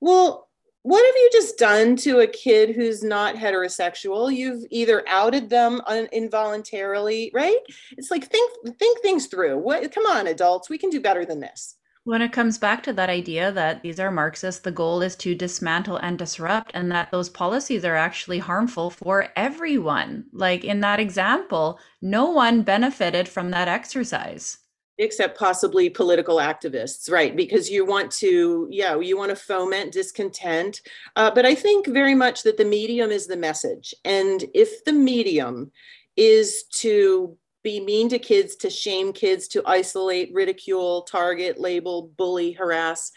[0.00, 0.48] Well,
[0.82, 4.34] what have you just done to a kid who's not heterosexual?
[4.34, 7.56] You've either outed them un- involuntarily, right?
[7.96, 9.56] It's like think think things through.
[9.58, 9.90] What?
[9.94, 11.76] Come on, adults, we can do better than this.
[12.04, 15.34] When it comes back to that idea that these are Marxists, the goal is to
[15.34, 20.26] dismantle and disrupt, and that those policies are actually harmful for everyone.
[20.34, 24.58] Like in that example, no one benefited from that exercise.
[24.98, 27.34] Except possibly political activists, right?
[27.34, 30.82] Because you want to, yeah, you want to foment discontent.
[31.16, 33.94] Uh, but I think very much that the medium is the message.
[34.04, 35.72] And if the medium
[36.16, 42.52] is to be mean to kids, to shame kids, to isolate, ridicule, target, label, bully,
[42.52, 43.10] harass,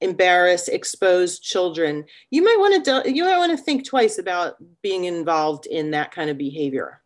[0.00, 2.04] embarrass, expose children.
[2.30, 6.12] You might want to you might want to think twice about being involved in that
[6.12, 7.02] kind of behavior.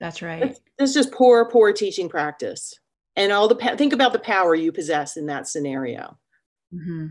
[0.00, 0.58] That's right.
[0.78, 2.78] This is just poor, poor teaching practice,
[3.16, 6.18] and all the think about the power you possess in that scenario.
[6.74, 7.06] Mm-hmm.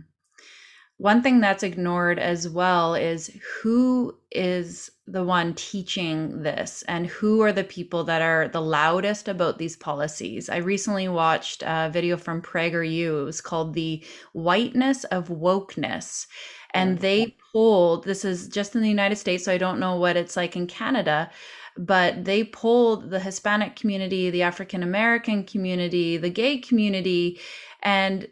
[0.99, 3.31] One thing that's ignored as well is
[3.61, 9.29] who is the one teaching this and who are the people that are the loudest
[9.29, 10.49] about these policies.
[10.49, 13.21] I recently watched a video from PragerU.
[13.21, 16.27] It was called The Whiteness of Wokeness.
[16.73, 17.01] And mm.
[17.01, 20.35] they polled, this is just in the United States, so I don't know what it's
[20.35, 21.31] like in Canada,
[21.77, 27.39] but they polled the Hispanic community, the African American community, the gay community,
[27.83, 28.27] and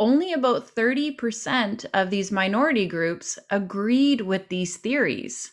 [0.00, 5.52] only about 30% of these minority groups agreed with these theories.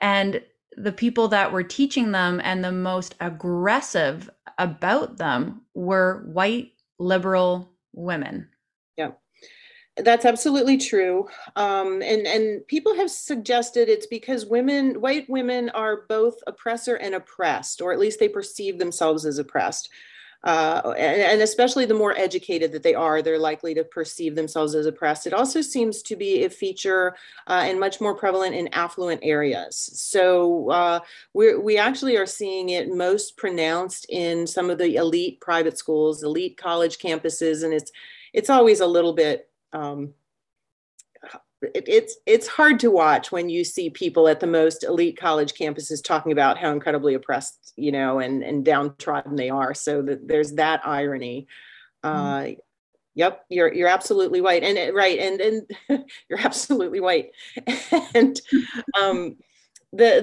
[0.00, 0.42] And
[0.76, 7.70] the people that were teaching them and the most aggressive about them were white liberal
[7.92, 8.48] women.
[8.96, 9.12] Yeah.
[9.96, 11.28] That's absolutely true.
[11.56, 17.14] Um, and, and people have suggested it's because women, white women, are both oppressor and
[17.14, 19.88] oppressed, or at least they perceive themselves as oppressed.
[20.44, 24.74] Uh, and, and, especially the more educated that they are, they're likely to perceive themselves
[24.74, 25.26] as oppressed.
[25.26, 27.16] It also seems to be a feature
[27.46, 29.76] uh, and much more prevalent in affluent areas.
[29.94, 31.00] So uh,
[31.32, 36.22] we we actually are seeing it most pronounced in some of the elite private schools,
[36.22, 37.90] elite college campuses, and it's
[38.34, 39.48] it's always a little bit.
[39.72, 40.12] Um,
[41.74, 45.54] it, it's it's hard to watch when you see people at the most elite college
[45.54, 49.74] campuses talking about how incredibly oppressed you know and and downtrodden they are.
[49.74, 51.46] So that there's that irony.
[52.04, 52.16] Mm-hmm.
[52.16, 52.60] uh
[53.14, 57.30] yep you're you're absolutely right and right and and you're absolutely right
[58.14, 58.40] and
[58.98, 59.36] um
[59.92, 60.20] the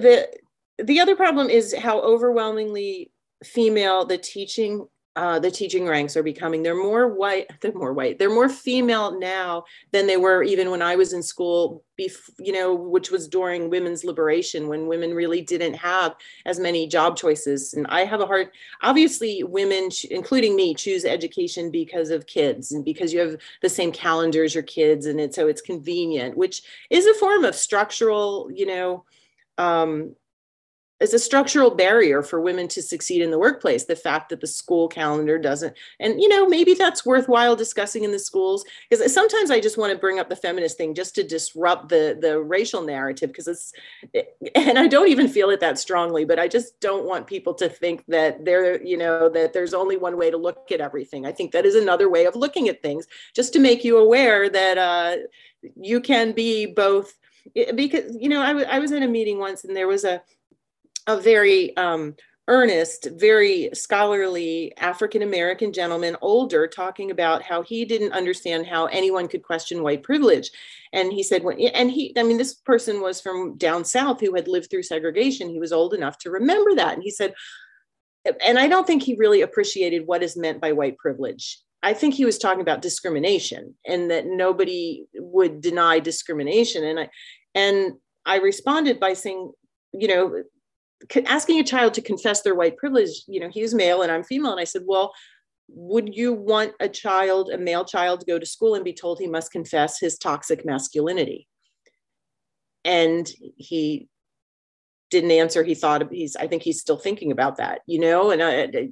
[0.77, 3.11] the the other problem is how overwhelmingly
[3.43, 4.85] female the teaching
[5.17, 6.63] uh, the teaching ranks are becoming.
[6.63, 8.17] They're more white they're more white.
[8.17, 12.53] They're more female now than they were even when i was in school bef- you
[12.53, 17.73] know which was during women's liberation when women really didn't have as many job choices.
[17.73, 18.49] And i have a hard
[18.81, 23.91] obviously women including me choose education because of kids and because you have the same
[23.91, 25.05] calendar as your kids.
[25.05, 29.03] And it so it's convenient which is a form of structural you know
[29.57, 30.15] um,
[31.01, 34.47] is a structural barrier for women to succeed in the workplace the fact that the
[34.47, 39.51] school calendar doesn't and you know maybe that's worthwhile discussing in the schools because sometimes
[39.51, 42.81] i just want to bring up the feminist thing just to disrupt the the racial
[42.81, 43.73] narrative because it's
[44.55, 47.67] and i don't even feel it that strongly but i just don't want people to
[47.67, 51.25] think that there you know that there's only one way to look at everything.
[51.25, 54.49] I think that is another way of looking at things just to make you aware
[54.49, 55.15] that uh,
[55.75, 57.13] you can be both
[57.75, 60.21] because you know I, w- I was in a meeting once and there was a
[61.07, 62.15] a very um,
[62.47, 69.27] earnest, very scholarly African American gentleman, older, talking about how he didn't understand how anyone
[69.27, 70.51] could question white privilege.
[70.91, 74.47] And he said, and he, I mean, this person was from down south who had
[74.47, 75.49] lived through segregation.
[75.49, 76.93] He was old enough to remember that.
[76.93, 77.33] And he said,
[78.45, 81.59] and I don't think he really appreciated what is meant by white privilege.
[81.83, 86.83] I think he was talking about discrimination and that nobody would deny discrimination.
[86.83, 87.09] And I,
[87.55, 87.93] and
[88.25, 89.51] I responded by saying,
[89.93, 90.43] you know,
[91.25, 94.51] asking a child to confess their white privilege, you know, he's male and I'm female.
[94.51, 95.13] And I said, well,
[95.67, 99.19] would you want a child, a male child, to go to school and be told
[99.19, 101.47] he must confess his toxic masculinity?
[102.83, 104.09] And he
[105.11, 105.63] didn't answer.
[105.63, 108.89] He thought he's, I think he's still thinking about that, you know, and I,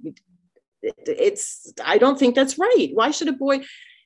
[0.82, 2.90] it's, I don't think that's right.
[2.94, 3.62] Why should a boy,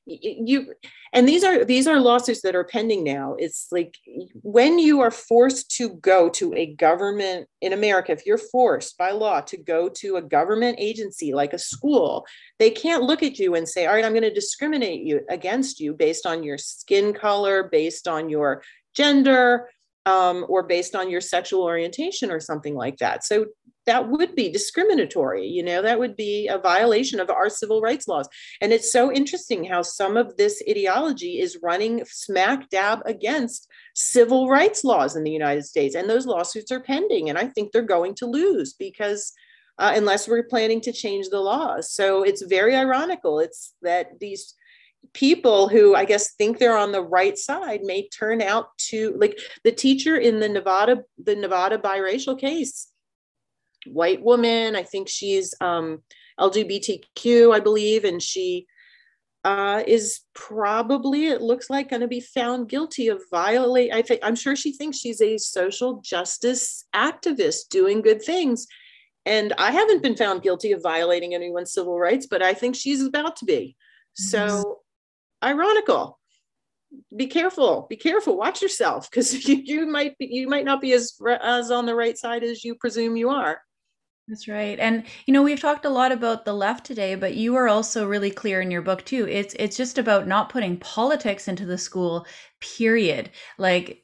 [0.06, 0.74] you
[1.12, 3.36] and these are these are lawsuits that are pending now.
[3.38, 3.96] It's like
[4.42, 9.10] when you are forced to go to a government in america if you're forced by
[9.10, 12.26] law to go to a government agency like a school
[12.58, 15.80] they can't look at you and say all right i'm going to discriminate you against
[15.80, 18.62] you based on your skin color based on your
[18.94, 19.68] gender
[20.06, 23.24] um, or based on your sexual orientation or something like that.
[23.24, 23.46] So
[23.86, 28.08] that would be discriminatory you know that would be a violation of our civil rights
[28.08, 28.28] laws.
[28.60, 34.48] And it's so interesting how some of this ideology is running smack dab against civil
[34.48, 37.82] rights laws in the united states and those lawsuits are pending and i think they're
[37.82, 39.32] going to lose because
[39.78, 43.40] uh, unless we're planning to change the laws so it's very ironical.
[43.40, 44.54] It's that these
[45.12, 49.38] people who I guess think they're on the right side may turn out to like
[49.62, 52.88] the teacher in the Nevada the Nevada biracial case
[53.86, 54.76] white woman.
[54.76, 56.02] I think she's um,
[56.40, 58.66] LGBTQ, I believe, and she
[59.44, 63.92] uh, is probably, it looks like, going to be found guilty of violate.
[63.92, 68.66] I think I'm sure she thinks she's a social justice activist doing good things.
[69.26, 73.02] And I haven't been found guilty of violating anyone's civil rights, but I think she's
[73.02, 73.76] about to be.
[74.14, 74.80] So
[75.42, 76.18] ironical.
[77.14, 77.86] Be careful.
[77.90, 78.36] Be careful.
[78.36, 81.94] Watch yourself, because you, you might be, you might not be as as on the
[81.94, 83.60] right side as you presume you are.
[84.26, 84.78] That's right.
[84.80, 88.06] And you know, we've talked a lot about the left today, but you are also
[88.08, 89.28] really clear in your book too.
[89.28, 92.26] It's it's just about not putting politics into the school,
[92.60, 93.30] period.
[93.58, 94.02] Like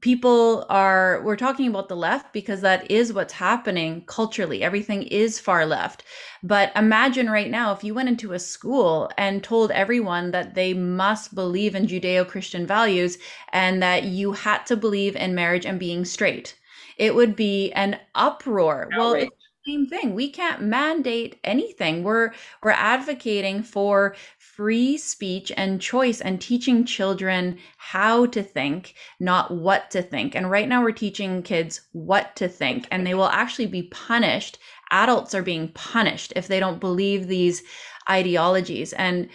[0.00, 4.62] people are we're talking about the left because that is what's happening culturally.
[4.62, 6.04] Everything is far left.
[6.44, 10.74] But imagine right now if you went into a school and told everyone that they
[10.74, 13.18] must believe in Judeo-Christian values
[13.52, 16.56] and that you had to believe in marriage and being straight.
[16.98, 18.88] It would be an uproar.
[18.92, 19.28] Outrage.
[19.28, 19.35] Well,
[19.66, 20.14] same thing.
[20.14, 22.04] We can't mandate anything.
[22.04, 29.50] We're we're advocating for free speech and choice and teaching children how to think, not
[29.50, 30.34] what to think.
[30.34, 34.58] And right now we're teaching kids what to think and they will actually be punished.
[34.92, 37.62] Adults are being punished if they don't believe these
[38.08, 38.92] ideologies.
[38.92, 39.28] And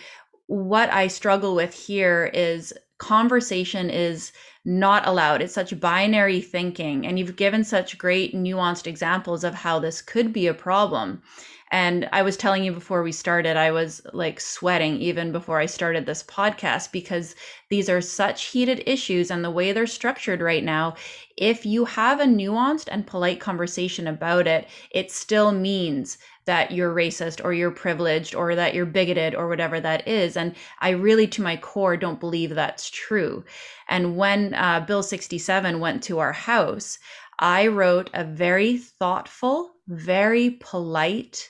[0.47, 4.31] what I struggle with here is conversation is
[4.63, 5.41] not allowed.
[5.41, 7.07] It's such binary thinking.
[7.07, 11.23] And you've given such great nuanced examples of how this could be a problem.
[11.71, 15.65] And I was telling you before we started, I was like sweating even before I
[15.65, 17.33] started this podcast because
[17.69, 20.95] these are such heated issues and the way they're structured right now.
[21.37, 26.93] If you have a nuanced and polite conversation about it, it still means that you're
[26.93, 30.35] racist or you're privileged or that you're bigoted or whatever that is.
[30.35, 33.43] And I really, to my core, don't believe that's true.
[33.89, 36.97] And when uh, Bill 67 went to our house,
[37.39, 41.49] I wrote a very thoughtful, very polite,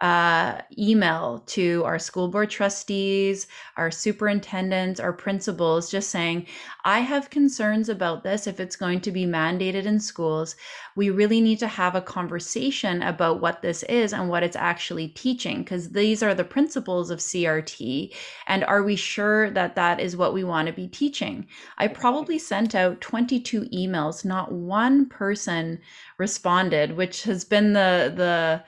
[0.00, 6.46] uh, email to our school board trustees, our superintendents, our principals, just saying,
[6.84, 10.54] I have concerns about this if it's going to be mandated in schools.
[10.94, 15.08] We really need to have a conversation about what this is and what it's actually
[15.08, 18.14] teaching, because these are the principles of CRT.
[18.46, 21.48] And are we sure that that is what we want to be teaching?
[21.76, 25.80] I probably sent out 22 emails, not one person
[26.18, 28.62] responded, which has been the, the,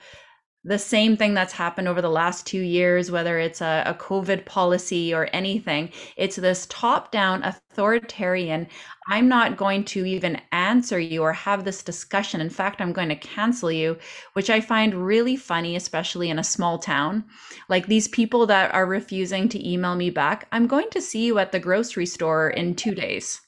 [0.63, 4.45] the same thing that's happened over the last two years, whether it's a, a COVID
[4.45, 5.89] policy or anything.
[6.17, 8.67] It's this top down authoritarian.
[9.07, 12.41] I'm not going to even answer you or have this discussion.
[12.41, 13.97] In fact, I'm going to cancel you,
[14.33, 17.25] which I find really funny, especially in a small town.
[17.67, 21.39] Like these people that are refusing to email me back, I'm going to see you
[21.39, 23.41] at the grocery store in two days.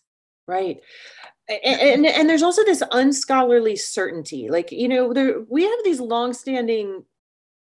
[0.48, 0.78] Right
[1.50, 6.00] and, and, and there's also this unscholarly certainty like you know there we have these
[6.00, 7.04] long-standing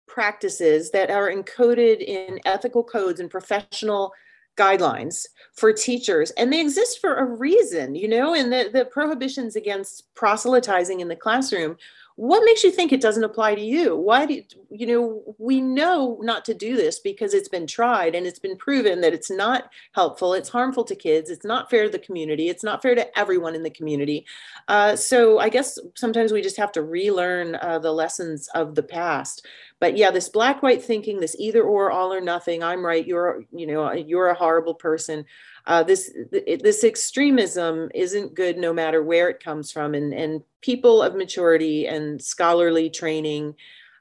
[0.08, 4.12] practices that are encoded in ethical codes and professional
[4.58, 9.56] guidelines for teachers and they exist for a reason you know and the, the prohibitions
[9.56, 11.78] against proselytizing in the classroom
[12.18, 13.96] what makes you think it doesn't apply to you?
[13.96, 18.16] Why do you, you know we know not to do this because it's been tried
[18.16, 20.34] and it's been proven that it's not helpful.
[20.34, 21.30] It's harmful to kids.
[21.30, 22.50] It's not fair to the community.
[22.50, 24.26] It's not fair to everyone in the community.
[24.68, 28.84] Uh, so i guess sometimes we just have to relearn uh, the lessons of the
[28.84, 29.46] past.
[29.80, 33.44] But yeah this black white thinking this either or all or nothing i'm right you're
[33.52, 35.24] you know you're a horrible person
[35.68, 39.94] uh, this this extremism isn't good no matter where it comes from.
[39.94, 43.54] And and people of maturity and scholarly training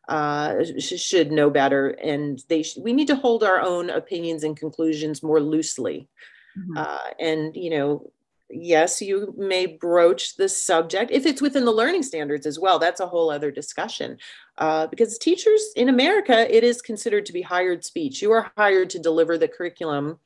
[0.09, 1.89] uh, sh- should know better.
[1.89, 6.09] And they sh- we need to hold our own opinions and conclusions more loosely.
[6.57, 6.79] Mm-hmm.
[6.79, 8.11] uh, and you know
[8.49, 13.01] yes you may broach the subject if it's within the learning standards as well that's
[13.01, 14.19] a whole other discussion.
[14.57, 18.23] Uh, because teachers in america it is considered to be hired speech.
[18.23, 20.21] You are hired to deliver the curriculum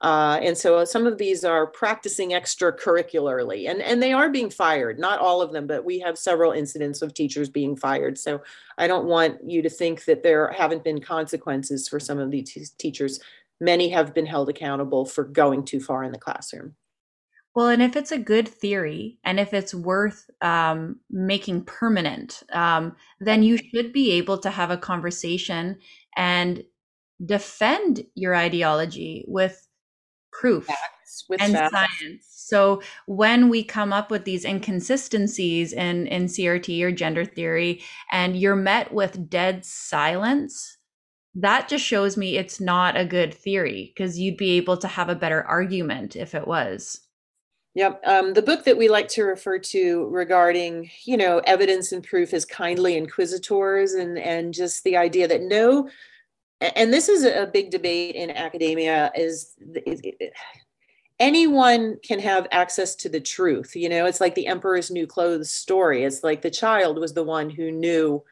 [0.00, 4.98] uh, and so some of these are practicing extracurricularly and, and they are being fired,
[4.98, 8.16] not all of them, but we have several incidents of teachers being fired.
[8.16, 8.40] So
[8.76, 12.50] I don't want you to think that there haven't been consequences for some of these
[12.52, 13.18] t- teachers.
[13.60, 16.76] Many have been held accountable for going too far in the classroom.
[17.56, 22.94] Well, and if it's a good theory and if it's worth um, making permanent, um,
[23.18, 25.78] then you should be able to have a conversation
[26.16, 26.62] and
[27.26, 29.67] defend your ideology with
[30.38, 30.68] proof
[31.38, 31.72] and facts.
[31.72, 32.26] science.
[32.30, 38.36] So when we come up with these inconsistencies in, in CRT or gender theory, and
[38.36, 40.78] you're met with dead silence,
[41.34, 45.08] that just shows me it's not a good theory because you'd be able to have
[45.08, 47.00] a better argument if it was.
[47.74, 48.00] Yep.
[48.06, 52.34] Um, the book that we like to refer to regarding, you know, evidence and proof
[52.34, 55.88] is kindly inquisitors and and just the idea that no
[56.60, 59.56] and this is a big debate in academia is
[61.20, 64.06] anyone can have access to the truth you know?
[64.06, 66.04] It's like the emperor's new clothes story.
[66.04, 68.22] It's like the child was the one who knew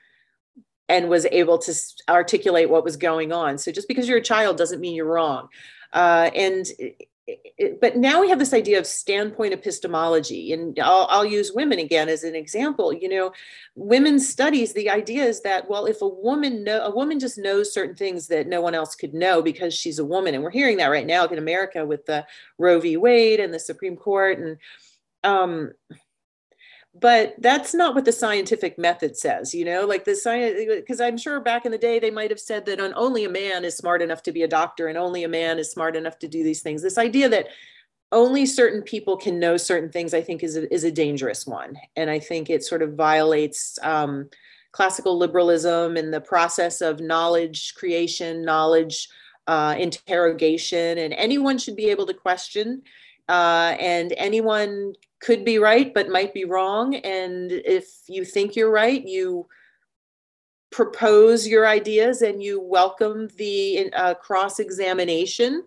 [0.88, 1.74] and was able to
[2.08, 3.58] articulate what was going on.
[3.58, 5.48] So just because you're a child doesn't mean you're wrong.
[5.92, 6.66] Uh, and
[7.80, 12.08] but now we have this idea of standpoint epistemology and I'll, I'll, use women again
[12.08, 12.92] as an example.
[12.92, 13.32] You know
[13.74, 17.72] women's studies the idea is that well if a woman know a woman just knows
[17.72, 20.78] certain things that no one else could know because she's a woman and we're hearing
[20.78, 22.26] that right now in america with the
[22.58, 22.96] roe v.
[22.96, 24.56] Wade and the supreme court and
[25.24, 25.72] um
[27.00, 31.18] but that's not what the scientific method says you know like the science because i'm
[31.18, 34.02] sure back in the day they might have said that only a man is smart
[34.02, 36.62] enough to be a doctor and only a man is smart enough to do these
[36.62, 36.82] things.
[36.82, 37.48] This idea that
[38.12, 41.76] only certain people can know certain things i think is a, is a dangerous one.
[41.96, 44.28] And i think it sort of violates um,
[44.72, 49.08] classical liberalism and the process of knowledge creation knowledge
[49.46, 52.82] uh, interrogation and anyone should be able to question
[53.28, 58.70] uh, and anyone could be right but might be wrong and if you think you're
[58.70, 59.46] right you
[60.70, 65.64] propose your ideas and you welcome the uh, cross examination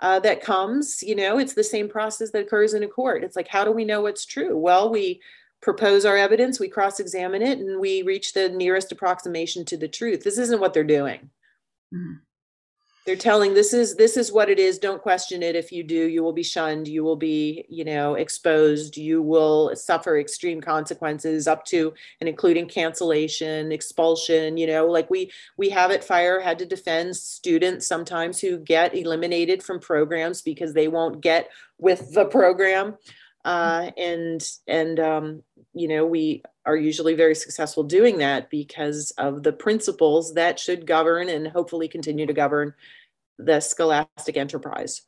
[0.00, 1.02] uh, that comes.
[1.02, 3.24] You know, it's the same process that occurs in a court.
[3.24, 4.58] It's like, how do we know what's true?
[4.58, 5.20] Well, we
[5.62, 9.86] propose our evidence, we cross examine it, and we reach the nearest approximation to the
[9.86, 10.24] truth.
[10.24, 11.30] This isn't what they're doing.
[11.94, 12.14] Mm-hmm
[13.04, 14.78] they're telling this is this is what it is.
[14.78, 15.56] Don't question it.
[15.56, 16.86] If you do you will be shunned.
[16.86, 18.96] You will be you know exposed.
[18.96, 25.30] You will suffer extreme consequences up to and including cancellation expulsion you know like we
[25.56, 30.72] we have at fire had to defend students sometimes who get eliminated from programs because
[30.72, 31.48] they won't get
[31.78, 32.96] with the program.
[33.44, 35.42] Uh, and and um,
[35.74, 40.86] you know we are usually very successful doing that because of the principles that should
[40.86, 42.74] govern and hopefully continue to govern
[43.38, 45.02] the scholastic enterprise.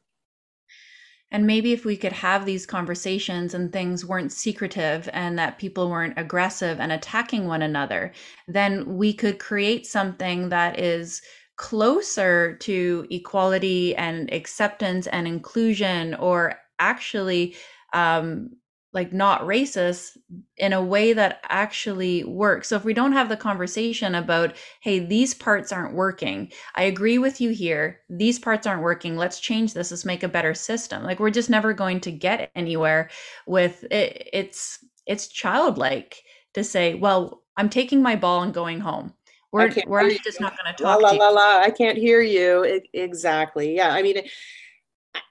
[1.31, 5.91] And maybe if we could have these conversations and things weren't secretive and that people
[5.91, 8.13] weren't aggressive and attacking one another,
[8.47, 11.23] then we could create something that is
[11.57, 17.57] closer to equality and acceptance and inclusion, or actually
[17.95, 18.51] um,
[18.95, 20.17] like not racist
[20.57, 22.69] in a way that actually works.
[22.69, 27.19] So if we don't have the conversation about, hey, these parts aren't working, I agree
[27.19, 31.03] with you here, these parts aren't working, let's change this, let's make a better system.
[31.03, 33.11] Like we're just never going to get anywhere
[33.47, 34.29] with it.
[34.33, 36.23] It's it's childlike
[36.55, 39.13] to say, well, I'm taking my ball and going home.
[39.53, 41.01] We're, we're just not going to talk.
[41.01, 41.61] La, la, la, la.
[41.61, 42.63] I can't hear you.
[42.65, 43.77] It, exactly.
[43.77, 43.91] Yeah.
[43.91, 44.17] I mean,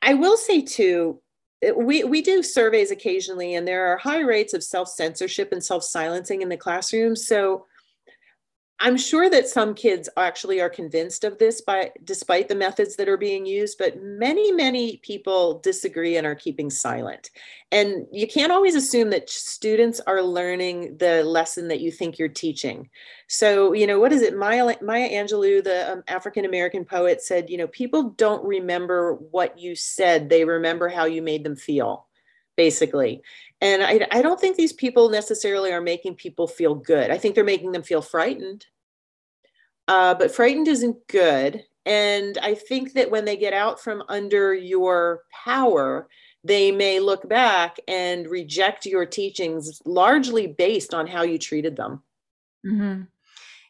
[0.01, 1.19] I will say too,
[1.75, 6.49] we we do surveys occasionally and there are high rates of self-censorship and self-silencing in
[6.49, 7.15] the classroom.
[7.15, 7.65] So
[8.83, 13.09] i'm sure that some kids actually are convinced of this by despite the methods that
[13.09, 17.31] are being used but many many people disagree and are keeping silent.
[17.71, 22.27] And you can't always assume that students are learning the lesson that you think you're
[22.27, 22.89] teaching.
[23.27, 24.37] So you know what is it?
[24.37, 29.57] Maya, maya angelou the um, african american poet said you know people don't remember what
[29.57, 32.07] you said they remember how you made them feel
[32.55, 33.21] basically.
[33.61, 37.09] And I, I don't think these people necessarily are making people feel good.
[37.09, 38.67] I think they're making them feel frightened
[39.87, 44.53] uh, but frightened isn't good and i think that when they get out from under
[44.53, 46.07] your power
[46.43, 52.03] they may look back and reject your teachings largely based on how you treated them.
[52.65, 53.03] Mm-hmm.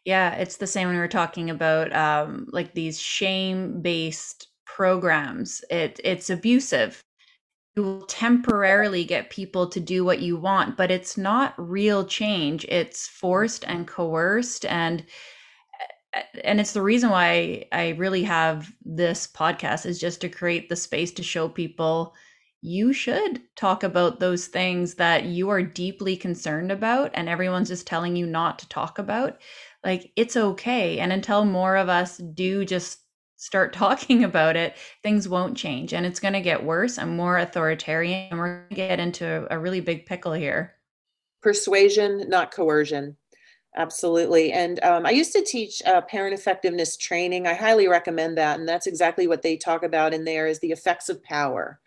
[0.04, 5.64] Yeah, it's the same when we were talking about um, like these shame based programs.
[5.70, 7.02] It it's abusive.
[7.76, 12.64] You will temporarily get people to do what you want, but it's not real change.
[12.66, 15.04] It's forced and coerced and
[16.42, 20.76] and it's the reason why I really have this podcast is just to create the
[20.76, 22.14] space to show people
[22.66, 27.86] you should talk about those things that you are deeply concerned about and everyone's just
[27.86, 29.38] telling you not to talk about.
[29.84, 30.98] Like it's okay.
[30.98, 33.00] And until more of us do just
[33.36, 37.36] start talking about it, things won't change and it's going to get worse and more
[37.36, 38.28] authoritarian.
[38.30, 40.72] And we're going to get into a really big pickle here.
[41.42, 43.18] Persuasion, not coercion.
[43.76, 44.52] Absolutely.
[44.52, 47.46] And um, I used to teach uh, parent effectiveness training.
[47.46, 48.58] I highly recommend that.
[48.60, 51.80] And that's exactly what they talk about in there is the effects of power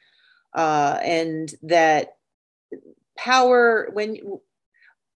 [0.53, 2.17] uh, and that
[3.17, 4.17] power when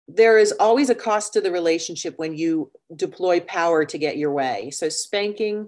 [0.07, 4.31] there is always a cost to the relationship when you deploy power to get your
[4.31, 5.68] way so spanking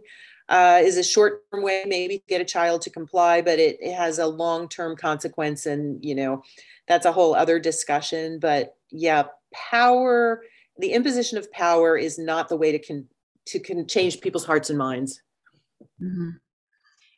[0.49, 3.93] uh, is a short-term way maybe to get a child to comply but it, it
[3.93, 6.41] has a long-term consequence and you know
[6.87, 9.23] that's a whole other discussion but yeah
[9.53, 10.41] power
[10.77, 13.07] the imposition of power is not the way to con-
[13.45, 15.21] to can change people's hearts and minds
[16.01, 16.29] mm-hmm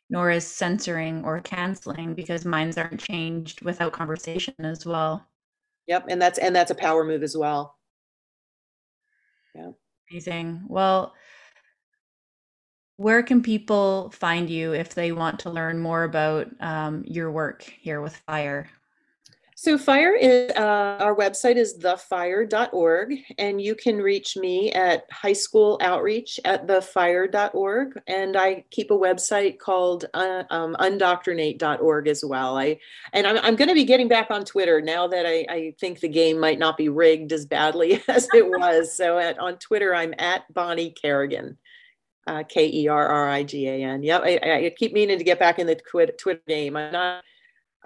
[0.08, 5.26] nor is censoring or canceling because minds aren't changed without conversation as well.
[5.86, 7.76] Yep, and that's and that's a power move as well.
[9.54, 9.70] Yeah.
[10.10, 10.64] Amazing.
[10.68, 11.14] Well,
[12.96, 17.62] where can people find you if they want to learn more about um, your work
[17.62, 18.68] here with Fire?
[19.58, 25.32] So FIRE is, uh, our website is thefire.org, and you can reach me at high
[25.32, 27.98] school outreach at thefire.org.
[28.06, 32.58] And I keep a website called uh, um, undoctrinate.org as well.
[32.58, 32.78] I
[33.14, 36.00] And I'm, I'm going to be getting back on Twitter now that I, I think
[36.00, 38.94] the game might not be rigged as badly as it was.
[38.94, 41.56] so at, on Twitter, I'm at Bonnie Kerrigan.
[42.26, 44.02] Uh, K E R R I G A N.
[44.02, 46.76] Yep, I, I, keep meaning to get back in the Twitter game.
[46.76, 47.22] I'm not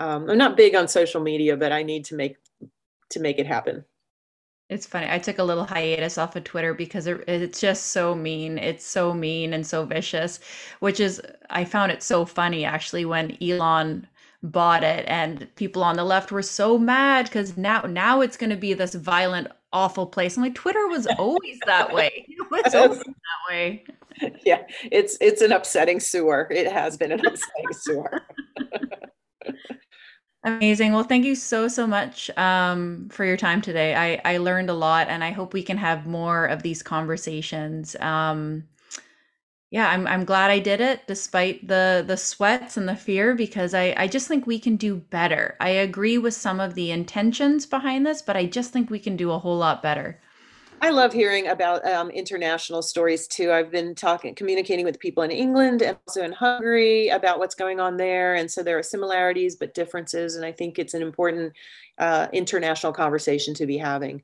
[0.00, 2.36] um, I'm not big on social media, but I need to make
[3.10, 3.84] to make it happen.
[4.70, 5.08] It's funny.
[5.10, 8.56] I took a little hiatus off of Twitter because it, it's just so mean.
[8.56, 10.40] It's so mean and so vicious,
[10.78, 11.20] which is
[11.50, 14.06] I found it so funny actually when Elon
[14.42, 18.48] bought it and people on the left were so mad because now now it's going
[18.48, 20.36] to be this violent awful place.
[20.36, 22.26] I'm like Twitter was always that way.
[22.52, 23.84] It was always that way.
[24.44, 26.48] yeah, it's it's an upsetting sewer.
[26.50, 28.22] It has been an upsetting sewer.
[30.42, 30.94] Amazing.
[30.94, 33.94] Well, thank you so, so much um, for your time today.
[33.94, 37.94] I, I learned a lot and I hope we can have more of these conversations.
[37.96, 38.64] Um,
[39.70, 43.72] yeah, I'm, I'm glad I did it despite the, the sweats and the fear because
[43.72, 45.56] I, I just think we can do better.
[45.60, 49.16] I agree with some of the intentions behind this, but I just think we can
[49.16, 50.20] do a whole lot better.
[50.82, 53.52] I love hearing about um, international stories too.
[53.52, 57.80] I've been talking, communicating with people in England and also in Hungary about what's going
[57.80, 58.34] on there.
[58.34, 60.36] And so there are similarities but differences.
[60.36, 61.52] And I think it's an important
[61.98, 64.22] uh, international conversation to be having.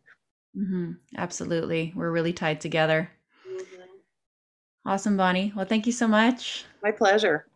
[0.57, 0.93] Mm-hmm.
[1.19, 1.93] Absolutely.
[1.95, 3.11] We're really tied together.
[3.47, 3.83] Mm-hmm.
[4.87, 5.53] Awesome, Bonnie.
[5.55, 6.65] Well, thank you so much.
[6.83, 7.47] My pleasure.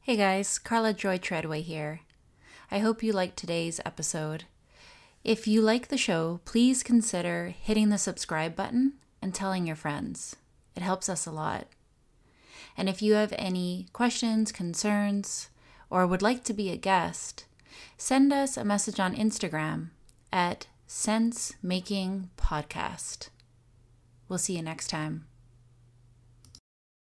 [0.00, 2.00] Hey guys, Carla Joy Treadway here.
[2.70, 4.44] I hope you liked today's episode.
[5.24, 10.34] If you like the show, please consider hitting the subscribe button and telling your friends.
[10.74, 11.68] It helps us a lot.
[12.76, 15.48] And if you have any questions, concerns,
[15.90, 17.44] or would like to be a guest,
[17.96, 19.90] send us a message on Instagram
[20.32, 23.28] at Sense Making Podcast.
[24.28, 25.26] We'll see you next time.